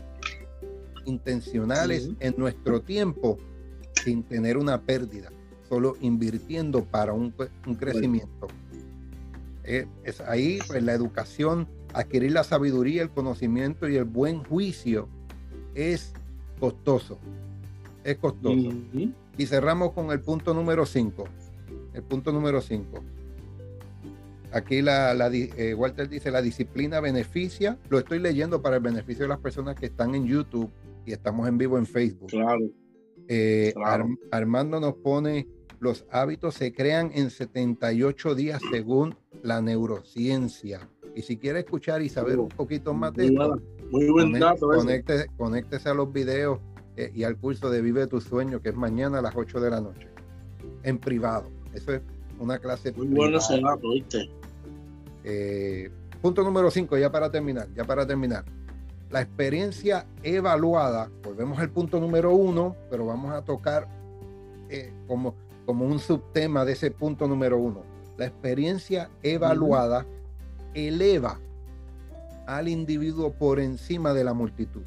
[1.05, 3.37] Intencionales en nuestro tiempo
[4.03, 5.31] sin tener una pérdida,
[5.67, 7.33] solo invirtiendo para un,
[7.77, 8.47] crecimiento.
[9.69, 15.07] Eh, es ahí pues la educación, adquirir la sabiduría, el conocimiento y el buen juicio
[15.75, 16.11] es
[16.59, 17.19] costoso.
[18.03, 18.69] Es costoso.
[19.37, 21.23] Y cerramos con el punto número 5.
[21.93, 23.03] El punto número 5.
[24.51, 27.77] Aquí la, eh, Walter dice, la disciplina beneficia.
[27.89, 30.71] Lo estoy leyendo para el beneficio de las personas que están en YouTube
[31.05, 32.29] y estamos en vivo en Facebook.
[32.29, 32.71] Claro.
[33.27, 33.71] Eh,
[34.31, 35.47] Armando nos pone
[35.79, 40.89] los hábitos se crean en 78 días según la neurociencia.
[41.15, 43.59] Y si quiere escuchar y saber un poquito más de esto,
[43.91, 44.39] muy buen
[45.37, 46.59] conéctese, a los videos
[46.97, 49.69] eh, y al curso de Vive tu Sueño, que es mañana a las 8 de
[49.69, 50.07] la noche,
[50.83, 51.49] en privado.
[51.73, 52.01] Eso es
[52.39, 52.91] una clase.
[52.91, 54.29] Muy bueno ese dato, ¿viste?
[55.23, 55.89] Eh,
[56.21, 58.45] punto número 5, ya para terminar, ya para terminar.
[59.09, 63.87] La experiencia evaluada, volvemos al punto número uno, pero vamos a tocar
[64.69, 65.33] eh, como
[65.69, 67.83] como un subtema de ese punto número uno.
[68.17, 70.03] La experiencia evaluada
[70.73, 71.39] eleva
[72.47, 74.81] al individuo por encima de la multitud.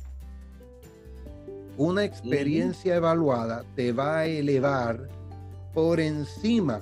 [1.76, 5.08] Una experiencia evaluada te va a elevar
[5.72, 6.80] por encima,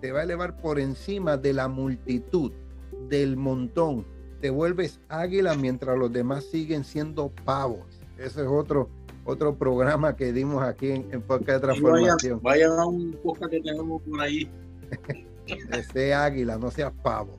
[0.00, 2.50] te va a elevar por encima de la multitud,
[3.08, 4.04] del montón.
[4.40, 8.00] Te vuelves águila mientras los demás siguen siendo pavos.
[8.18, 8.90] Ese es otro,
[9.30, 12.40] otro programa que dimos aquí en, en Podcast de Transformación.
[12.42, 14.50] Vaya, a un podcast que tenemos por ahí.
[15.72, 17.38] Ese águila, no seas pavo.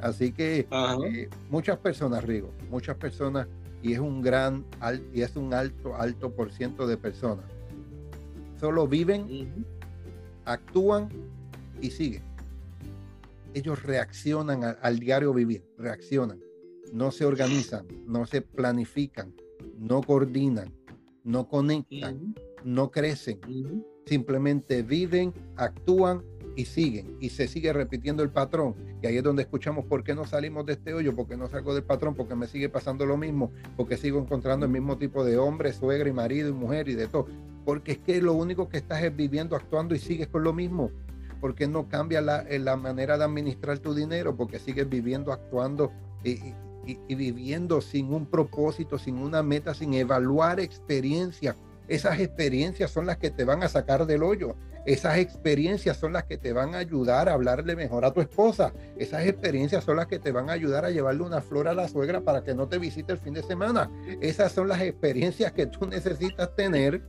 [0.00, 3.46] Así que eh, muchas personas, Rigo, muchas personas
[3.82, 4.64] y es un gran
[5.12, 7.46] y es un alto, alto por ciento de personas.
[8.60, 9.66] Solo viven,
[10.44, 11.08] actúan
[11.80, 12.22] y siguen.
[13.54, 16.40] Ellos reaccionan al diario vivir, reaccionan.
[16.92, 19.34] No se organizan, no se planifican,
[19.78, 20.72] no coordinan,
[21.24, 23.40] no conectan, no crecen.
[24.06, 26.22] Simplemente viven, actúan
[26.56, 27.16] y siguen.
[27.20, 28.74] Y se sigue repitiendo el patrón.
[29.02, 31.74] Y ahí es donde escuchamos por qué no salimos de este hoyo, porque no salgo
[31.74, 35.38] del patrón, porque me sigue pasando lo mismo, porque sigo encontrando el mismo tipo de
[35.38, 37.26] hombre, suegra y marido y mujer y de todo.
[37.64, 40.90] Porque es que lo único que estás es viviendo, actuando y sigues con lo mismo.
[41.40, 45.90] Porque no cambia la, eh, la manera de administrar tu dinero, porque sigues viviendo, actuando
[46.22, 46.54] y, y
[47.08, 51.56] viviendo sin un propósito, sin una meta, sin evaluar experiencia
[51.88, 54.54] esas experiencias son las que te van a sacar del hoyo.
[54.86, 58.72] Esas experiencias son las que te van a ayudar a hablarle mejor a tu esposa.
[58.96, 61.88] Esas experiencias son las que te van a ayudar a llevarle una flor a la
[61.88, 63.90] suegra para que no te visite el fin de semana.
[64.20, 67.02] Esas son las experiencias que tú necesitas tener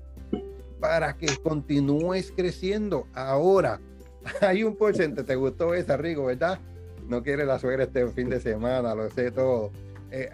[0.80, 3.08] para que continúes creciendo.
[3.14, 3.80] Ahora,
[4.42, 6.60] hay un porcentaje, te gustó esa, Rigo, ¿verdad?
[7.08, 9.72] No quiere la suegra este fin de semana, lo sé todo.
[10.12, 10.30] Eh,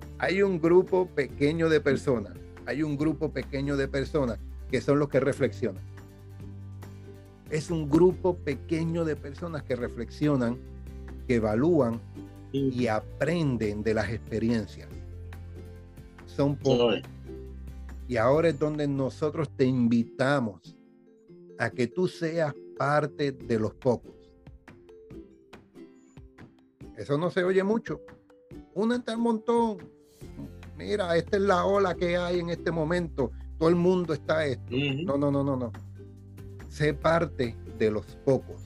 [0.18, 2.32] hay un grupo pequeño de personas
[2.66, 4.38] hay un grupo pequeño de personas
[4.70, 5.82] que son los que reflexionan.
[7.50, 10.58] Es un grupo pequeño de personas que reflexionan,
[11.26, 12.00] que evalúan
[12.52, 14.88] y aprenden de las experiencias.
[16.26, 17.02] Son pocos.
[18.08, 20.76] Y ahora es donde nosotros te invitamos
[21.58, 24.13] a que tú seas parte de los pocos.
[26.96, 28.00] Eso no se oye mucho.
[28.74, 29.78] Únete al montón
[30.76, 34.74] mira, esta es la ola que hay en este momento, todo el mundo está esto.
[35.04, 35.72] No, no, no, no, no.
[36.68, 38.62] Sé parte de los pocos.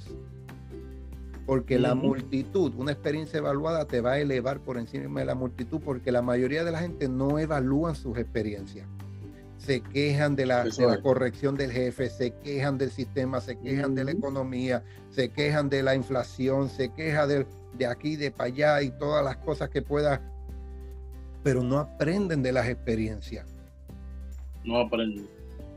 [1.46, 5.80] Porque la multitud, una experiencia evaluada te va a elevar por encima de la multitud,
[5.82, 8.86] porque la mayoría de la gente no evalúan sus experiencias.
[9.56, 10.66] Se quejan de la,
[11.02, 15.82] corrección del jefe, se quejan del sistema, se quejan de la economía, se quejan de
[15.82, 17.46] la inflación, se quejan de,
[17.76, 20.20] de aquí, de para allá y todas las cosas que pueda
[21.42, 23.46] pero no aprenden de las experiencias.
[24.64, 25.26] No aprenden.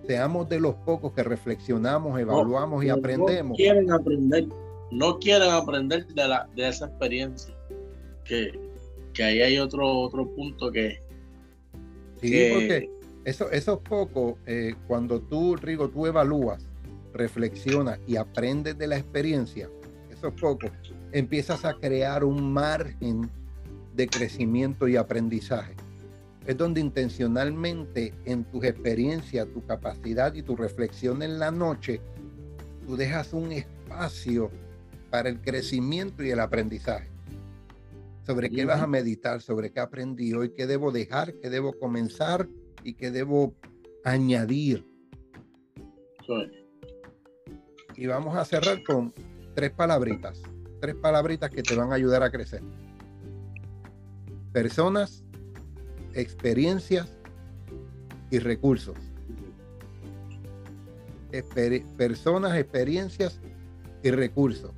[0.05, 3.51] Seamos de los pocos que reflexionamos, evaluamos y aprendemos.
[3.51, 4.47] No quieren aprender,
[4.91, 7.55] no quieren aprender de, la, de esa experiencia.
[8.25, 8.51] Que,
[9.13, 11.01] que ahí hay otro, otro punto que...
[12.19, 12.89] Sí, porque
[13.23, 16.67] eso, esos pocos, eh, cuando tú, Rigo, tú evalúas,
[17.13, 19.69] reflexionas y aprendes de la experiencia,
[20.11, 20.71] esos pocos,
[21.11, 23.29] empiezas a crear un margen
[23.95, 25.75] de crecimiento y aprendizaje.
[26.45, 32.01] Es donde intencionalmente en tus experiencias, tu capacidad y tu reflexión en la noche,
[32.85, 34.49] tú dejas un espacio
[35.09, 37.09] para el crecimiento y el aprendizaje.
[38.25, 42.47] Sobre qué vas a meditar, sobre qué aprendí hoy, qué debo dejar, qué debo comenzar
[42.83, 43.53] y qué debo
[44.03, 44.85] añadir.
[47.95, 49.13] Y vamos a cerrar con
[49.53, 50.41] tres palabritas,
[50.81, 52.61] tres palabritas que te van a ayudar a crecer
[54.51, 55.23] personas,
[56.13, 57.09] experiencias
[58.29, 58.95] y recursos.
[61.97, 63.39] personas, experiencias
[64.03, 64.71] y recursos.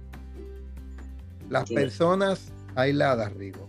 [1.50, 3.68] Las personas aisladas, Rigo.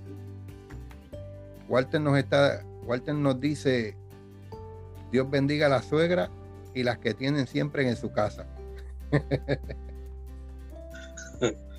[1.68, 3.96] Walter nos está, Walter nos dice,
[5.10, 6.30] Dios bendiga a la suegra
[6.74, 8.46] y las que tienen siempre en su casa.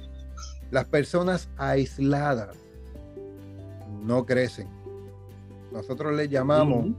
[0.72, 2.56] las personas aisladas
[4.04, 4.68] no crecen.
[5.72, 6.92] Nosotros le llamamos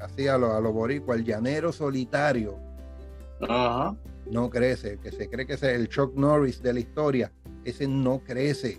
[0.00, 2.56] así a los a boricuas el llanero solitario.
[4.30, 7.30] No crece, que se cree que es el Chuck Norris de la historia.
[7.64, 8.78] Ese no crece.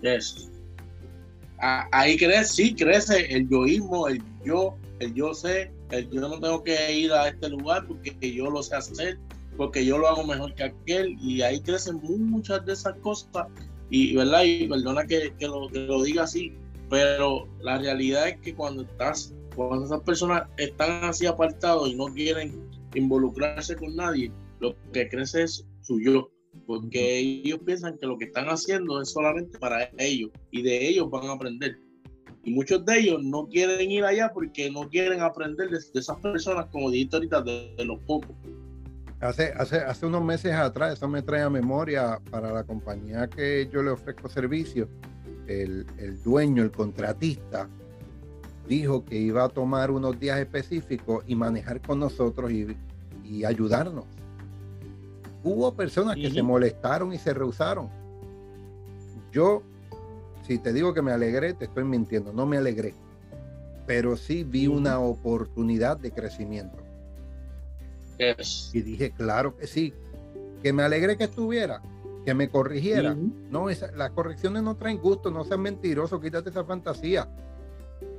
[1.60, 6.64] ahí crece, sí crece el yoísmo, el yo, el yo sé, el yo no tengo
[6.64, 9.20] que ir a este lugar porque yo lo sé hacer,
[9.56, 13.48] porque yo lo hago mejor que aquel, y ahí crecen muchas de esas cosas.
[13.90, 14.44] Y, ¿verdad?
[14.44, 16.54] Y perdona que, lo, que lo diga así,
[16.90, 22.06] pero la realidad es que cuando estás, cuando esas personas están así apartados y no
[22.08, 26.32] quieren involucrarse con nadie, lo que crece es su yo,
[26.66, 31.10] porque ellos piensan que lo que están haciendo es solamente para ellos y de ellos
[31.10, 31.78] van a aprender.
[32.44, 36.68] Y muchos de ellos no quieren ir allá porque no quieren aprender de, esas personas,
[36.68, 38.36] como dijiste ahorita, de, de los pocos.
[39.26, 43.68] Hace, hace, hace unos meses atrás, eso me trae a memoria para la compañía que
[43.72, 44.88] yo le ofrezco servicio
[45.48, 47.68] el, dueño, el contratista,
[48.68, 52.76] dijo que iba a tomar unos días específicos y manejar con nosotros y,
[53.44, 54.06] ayudarnos.
[55.44, 57.90] Hubo personas que se molestaron y se rehusaron.
[59.32, 59.64] Yo,
[60.48, 62.94] si te digo que me alegré, te estoy mintiendo, no me alegré.
[63.88, 66.78] pero sí vi una oportunidad de crecimiento.
[68.74, 69.94] Y dije, claro que sí,
[70.62, 71.82] que me alegré que estuviera,
[72.26, 73.16] que me corrigiera.
[73.16, 77.30] No, las correcciones no traen gusto, no sean mentirosos, quítate esa fantasía,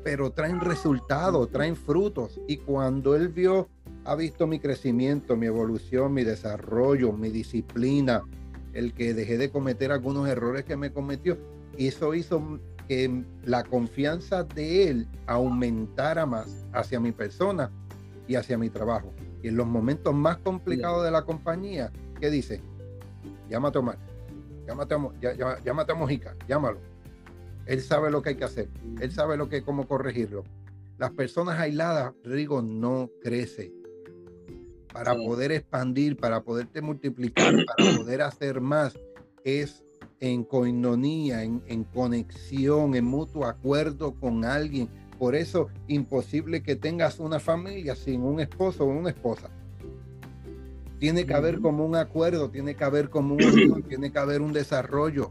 [0.04, 2.40] pero traen resultados, traen frutos.
[2.46, 3.68] Y cuando él vio,
[4.04, 8.22] ha visto mi crecimiento, mi evolución, mi desarrollo, mi disciplina,
[8.72, 11.36] el que dejé de cometer algunos errores que me cometió,
[11.76, 17.70] eso hizo que la confianza de él aumentara más hacia mi persona
[18.28, 19.12] y hacia mi trabajo.
[19.42, 22.60] Y en los momentos más complicados de la compañía, ¿qué dice?
[23.48, 23.98] Llámate a Omar,
[24.66, 26.78] llámate a, llámate a Mojica, llámalo.
[27.66, 28.68] Él sabe lo que hay que hacer,
[29.00, 30.44] él sabe lo que, cómo corregirlo.
[30.98, 33.72] Las personas aisladas, Rigo, no crece.
[34.92, 38.98] Para poder expandir, para poderte multiplicar, para poder hacer más,
[39.44, 39.84] es
[40.20, 44.88] en coinonía, en, en conexión, en mutuo acuerdo con alguien.
[45.18, 49.48] Por eso, imposible que tengas una familia sin un esposo o una esposa.
[50.98, 54.52] Tiene que haber como un acuerdo, tiene que haber como un tiene que haber un
[54.52, 55.30] desarrollo.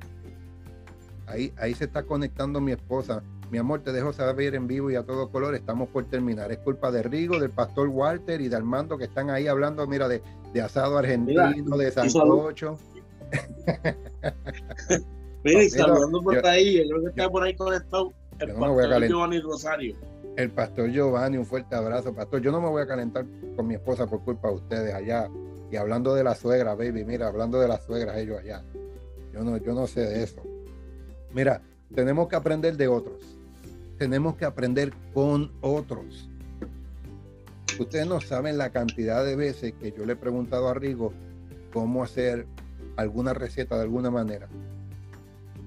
[1.27, 3.23] Ahí, ahí se está conectando mi esposa.
[3.51, 5.55] Mi amor, te dejo saber en vivo y a todo color.
[5.55, 6.51] Estamos por terminar.
[6.51, 10.07] Es culpa de Rigo, del pastor Walter y de Armando que están ahí hablando, mira,
[10.07, 10.21] de,
[10.53, 12.79] de asado argentino, de sancocho.
[15.43, 19.95] mira, y saludando por ahí, el que está por ahí conectado, el pastor Giovanni Rosario.
[20.35, 22.41] El pastor Giovanni, un fuerte abrazo, pastor.
[22.41, 23.25] Yo no me voy a calentar
[23.55, 25.29] con mi esposa por culpa de ustedes allá.
[25.71, 28.63] Y hablando de la suegra, baby, mira, hablando de la suegra, ellos allá.
[29.33, 30.41] Yo no, yo no sé de eso.
[31.33, 31.61] Mira,
[31.93, 33.21] tenemos que aprender de otros.
[33.97, 36.29] Tenemos que aprender con otros.
[37.79, 41.13] Ustedes no saben la cantidad de veces que yo le he preguntado a Rigo
[41.73, 42.45] cómo hacer
[42.95, 44.47] alguna receta de alguna manera.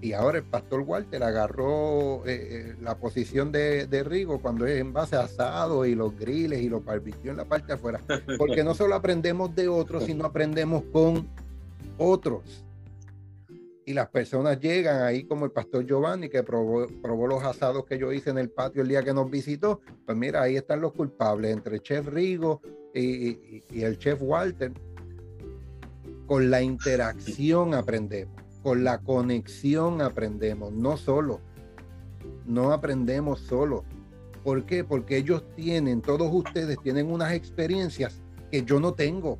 [0.00, 4.92] Y ahora el pastor Walter agarró eh, eh, la posición de, Rigo cuando es en
[4.92, 8.00] base a asado y los griles y los barbecues en la parte de afuera.
[8.38, 11.28] Porque no solo aprendemos de otros, sino aprendemos con
[11.96, 12.64] otros.
[13.86, 17.98] Y las personas llegan ahí como el pastor Giovanni que probó, probó los asados que
[17.98, 19.80] yo hice en el patio el día que nos visitó.
[20.06, 22.60] Pues mira, ahí están los culpables entre el chef Rigo
[22.94, 24.72] y el chef Walter
[26.28, 28.37] con la interacción aprendemos,
[28.68, 31.40] con la conexión aprendemos, no solo.
[32.44, 33.82] No aprendemos solo.
[34.44, 34.84] ¿Por qué?
[34.84, 39.38] Porque ellos tienen, todos ustedes tienen unas experiencias que yo no tengo,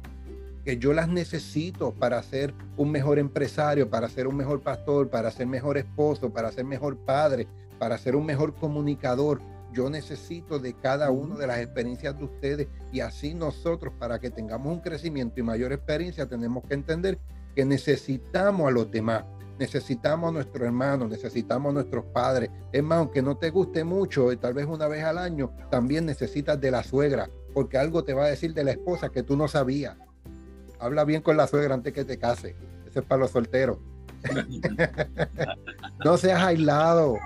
[0.65, 5.31] que yo las necesito para ser un mejor empresario, para ser un mejor pastor, para
[5.31, 7.47] ser mejor esposo, para ser mejor padre,
[7.79, 9.43] para ser un mejor comunicador.
[9.75, 14.31] Yo necesito de cada una de las experiencias de ustedes y así nosotros, para que
[14.31, 17.19] tengamos un crecimiento y mayor experiencia, tenemos que entender
[17.55, 19.25] que necesitamos a los demás,
[19.59, 22.51] necesitamos a nuestros hermanos, necesitamos a nuestros padres.
[22.73, 26.61] Es más, aunque no te guste mucho, tal vez una vez al año, también necesitas
[26.61, 29.49] de la suegra, porque algo te va a decir de la esposa que tú no
[29.49, 29.97] sabías.
[30.79, 32.55] Habla bien con la suegra antes que te case.
[32.89, 33.79] Eso es para los solteros.
[36.05, 37.17] no seas aislado.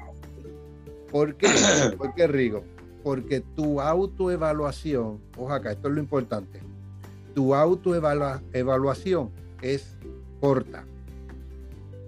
[1.10, 1.48] ¿Por qué?
[1.98, 2.64] ¿Por qué, Rigo?
[3.02, 6.60] Porque tu autoevaluación, ojo acá, esto es lo importante,
[7.34, 9.98] tu autoevaluación es
[10.42, 10.84] corta.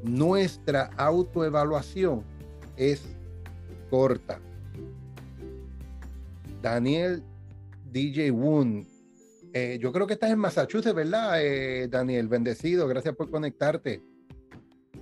[0.02, 2.24] Nuestra autoevaluación
[2.76, 3.16] es
[3.90, 4.40] corta.
[6.60, 7.22] Daniel
[7.92, 8.86] DJ Woon,
[9.52, 12.26] eh, yo creo que estás en Massachusetts, ¿verdad, eh, Daniel?
[12.26, 14.02] Bendecido, gracias por conectarte.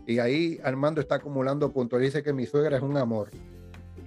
[0.07, 2.01] Y ahí Armando está acumulando puntos.
[2.03, 3.31] Dice que mi suegra es un amor.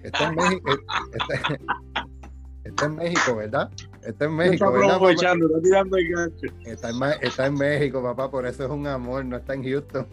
[0.03, 0.69] Está en México.
[2.63, 3.71] Está, en México, ¿verdad?
[4.05, 4.65] Está en México.
[4.77, 6.47] Está está tirando el gancho.
[6.65, 10.07] Está en, está en, México, papá, por eso es un amor, no está en Houston.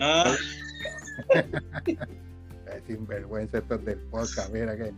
[0.00, 0.34] Ah.
[1.34, 4.92] es sinvergüenza esto del podcast, mira que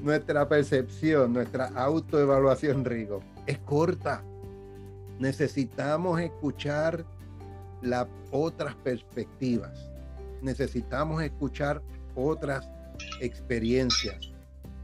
[0.00, 4.22] nuestra percepción, nuestra autoevaluación, Rigo, es corta.
[5.18, 7.04] Necesitamos escuchar
[7.82, 9.90] las otras perspectivas.
[10.42, 11.82] Necesitamos escuchar
[12.14, 12.66] otras
[13.20, 14.32] experiencias.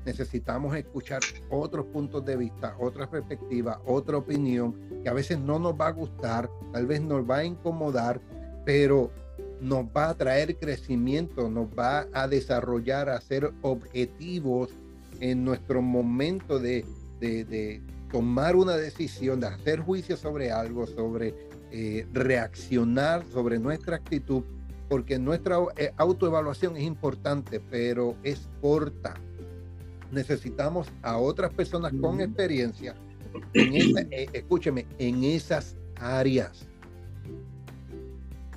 [0.06, 5.74] Necesitamos escuchar otros puntos de vista, otras perspectivas, otra opinión que a veces no nos
[5.74, 8.20] va a gustar, tal vez nos va a incomodar,
[8.64, 9.10] pero
[9.60, 14.70] nos va a traer crecimiento, nos va a desarrollar, a ser objetivos
[15.20, 16.84] en nuestro momento de,
[18.10, 21.34] tomar una decisión, de hacer juicio sobre algo, sobre
[21.72, 24.44] eh, reaccionar sobre nuestra actitud
[24.88, 29.14] porque nuestra eh, autoevaluación es importante, pero es corta.
[30.10, 32.94] Necesitamos a otras personas con experiencia,
[33.54, 36.68] en eh, escúcheme, en esas áreas.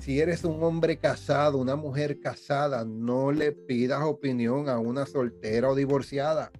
[0.00, 5.68] Si eres un hombre casado, una mujer casada, no le pidas opinión a una soltera
[5.68, 6.50] o divorciada.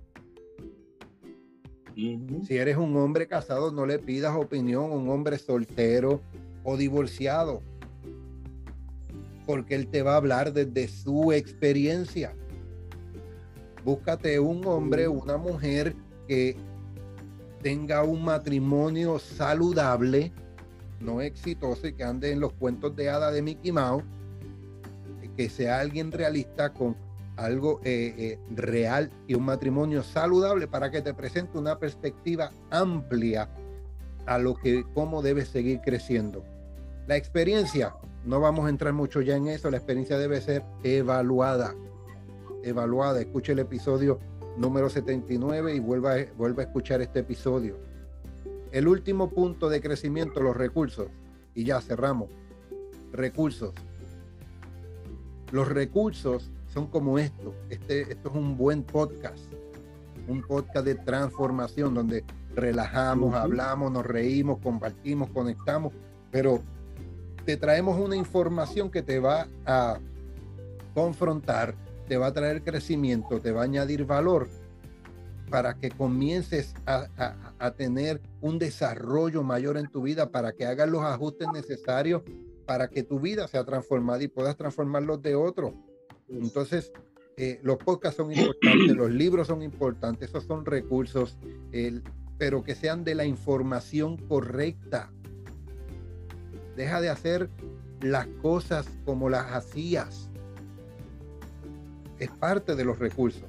[1.95, 6.20] Si eres un hombre casado, no le pidas opinión a un hombre soltero
[6.64, 7.62] o divorciado,
[9.47, 12.34] porque él te va a hablar desde su experiencia.
[13.85, 15.95] Búscate un hombre, una mujer
[16.28, 16.57] que
[17.62, 20.33] tenga un matrimonio saludable,
[21.01, 24.05] no exitoso y que ande en los cuentos de hada de Mickey Mouse,
[25.37, 26.97] que sea alguien realista con
[27.37, 33.49] algo eh, eh, real y un matrimonio saludable para que te presente una perspectiva amplia
[34.26, 36.45] a lo que cómo debes seguir creciendo.
[37.07, 41.74] La experiencia, no vamos a entrar mucho ya en eso, la experiencia debe ser evaluada.
[42.63, 43.21] Evaluada.
[43.21, 44.19] Escuche el episodio
[44.57, 47.77] número 79 y vuelva, vuelva a escuchar este episodio.
[48.73, 51.09] El último punto de crecimiento, los recursos.
[51.55, 52.29] Y ya cerramos.
[53.13, 53.75] Recursos.
[55.51, 57.55] Los recursos son como esto.
[57.69, 59.53] Este, esto es un buen podcast.
[60.29, 65.93] Un podcast de transformación donde relajamos, hablamos, nos reímos, compartimos, conectamos,
[66.31, 66.61] pero
[67.45, 69.99] te traemos una información que te va a
[70.95, 71.75] confrontar,
[72.11, 74.49] te va a traer crecimiento, te va a añadir valor
[75.49, 77.07] para que comiences a,
[77.61, 82.23] a, tener un desarrollo mayor en tu vida, para que hagas los ajustes necesarios
[82.67, 85.73] para que tu vida sea transformada y puedas transformar los de otros.
[86.29, 86.91] Entonces,
[87.37, 91.39] eh, los podcasts son importantes, los libros son importantes, esos son recursos,
[92.39, 95.13] pero que sean de la información correcta.
[96.77, 97.51] Deja de hacer
[98.01, 100.30] las cosas como las hacías.
[102.21, 103.49] Es parte de los recursos.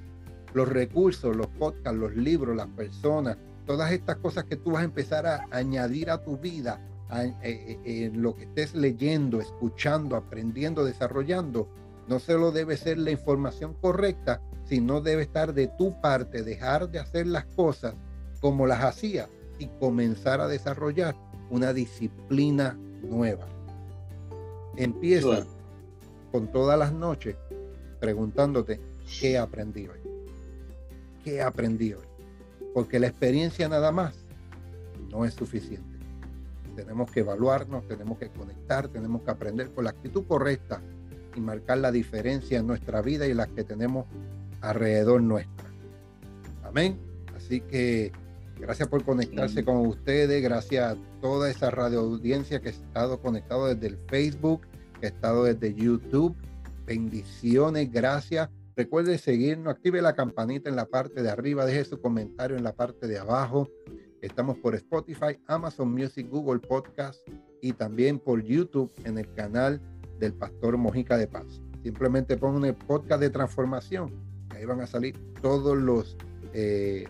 [0.54, 4.86] Los recursos, los podcasts, los libros, las personas, todas estas cosas que tú vas a
[4.86, 6.82] empezar a añadir a tu vida,
[7.14, 11.68] eh, eh, en lo que estés leyendo, escuchando, aprendiendo, desarrollando,
[12.08, 17.00] no solo debe ser la información correcta, sino debe estar de tu parte, dejar de
[17.00, 17.96] hacer las cosas
[18.40, 19.28] como las hacía
[19.60, 21.16] y comenzar a desarrollar
[21.50, 23.46] una disciplina nueva.
[24.78, 25.46] Empieza
[26.32, 27.36] con todas las noches
[28.02, 28.82] preguntándote
[29.22, 30.00] qué aprendí hoy.
[31.24, 32.06] ¿Qué aprendí hoy?
[32.74, 34.16] Porque la experiencia nada más
[35.12, 35.86] no es suficiente.
[36.76, 40.82] Tenemos que evaluarnos, tenemos que conectar, tenemos que aprender con la actitud correcta
[41.36, 44.08] y marcar la diferencia en nuestra vida y las que tenemos
[44.62, 45.70] alrededor nuestra.
[46.64, 46.98] Amén.
[47.36, 48.12] Así que
[48.60, 53.68] gracias por conectarse con ustedes, gracias a toda esa radio audiencia que ha estado conectado
[53.68, 54.62] desde el Facebook,
[55.00, 56.36] que ha estado desde YouTube.
[56.86, 58.50] Bendiciones, gracias.
[58.76, 62.74] Recuerde seguirnos, active la campanita en la parte de arriba, deje su comentario en la
[62.74, 63.70] parte de abajo.
[64.22, 67.20] Estamos por Spotify, Amazon Music, Google Podcast
[67.62, 69.82] y también por YouTube en el canal
[70.20, 71.62] del pastor Mojica de Paz.
[71.84, 74.14] Simplemente pongan el podcast de transformación.
[74.50, 76.16] Ahí van a salir todos los
[76.54, 77.08] eh,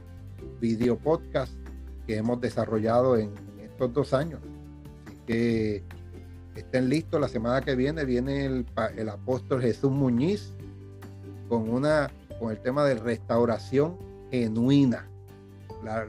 [0.59, 1.57] video podcasts
[2.07, 4.39] que hemos desarrollado en, estos dos años.
[5.05, 5.83] Así que
[6.55, 7.19] estén listos.
[7.19, 8.65] La semana que viene viene el,
[8.97, 10.53] el apóstol Jesús Muñiz
[11.47, 12.09] con una
[12.41, 13.97] con el tema de restauración
[14.31, 15.07] genuina.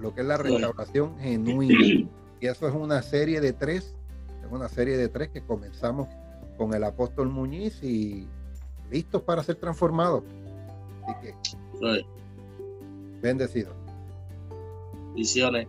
[0.01, 2.09] lo que es la restauración genuina.
[2.41, 3.95] Y eso es una serie de tres,
[4.43, 6.09] es una serie de tres que comenzamos
[6.57, 8.27] con el apóstol Muñiz y
[8.91, 10.25] listos para ser transformados.
[11.05, 11.35] Así que,
[13.21, 13.73] bendecido.
[15.15, 15.69] Visiones.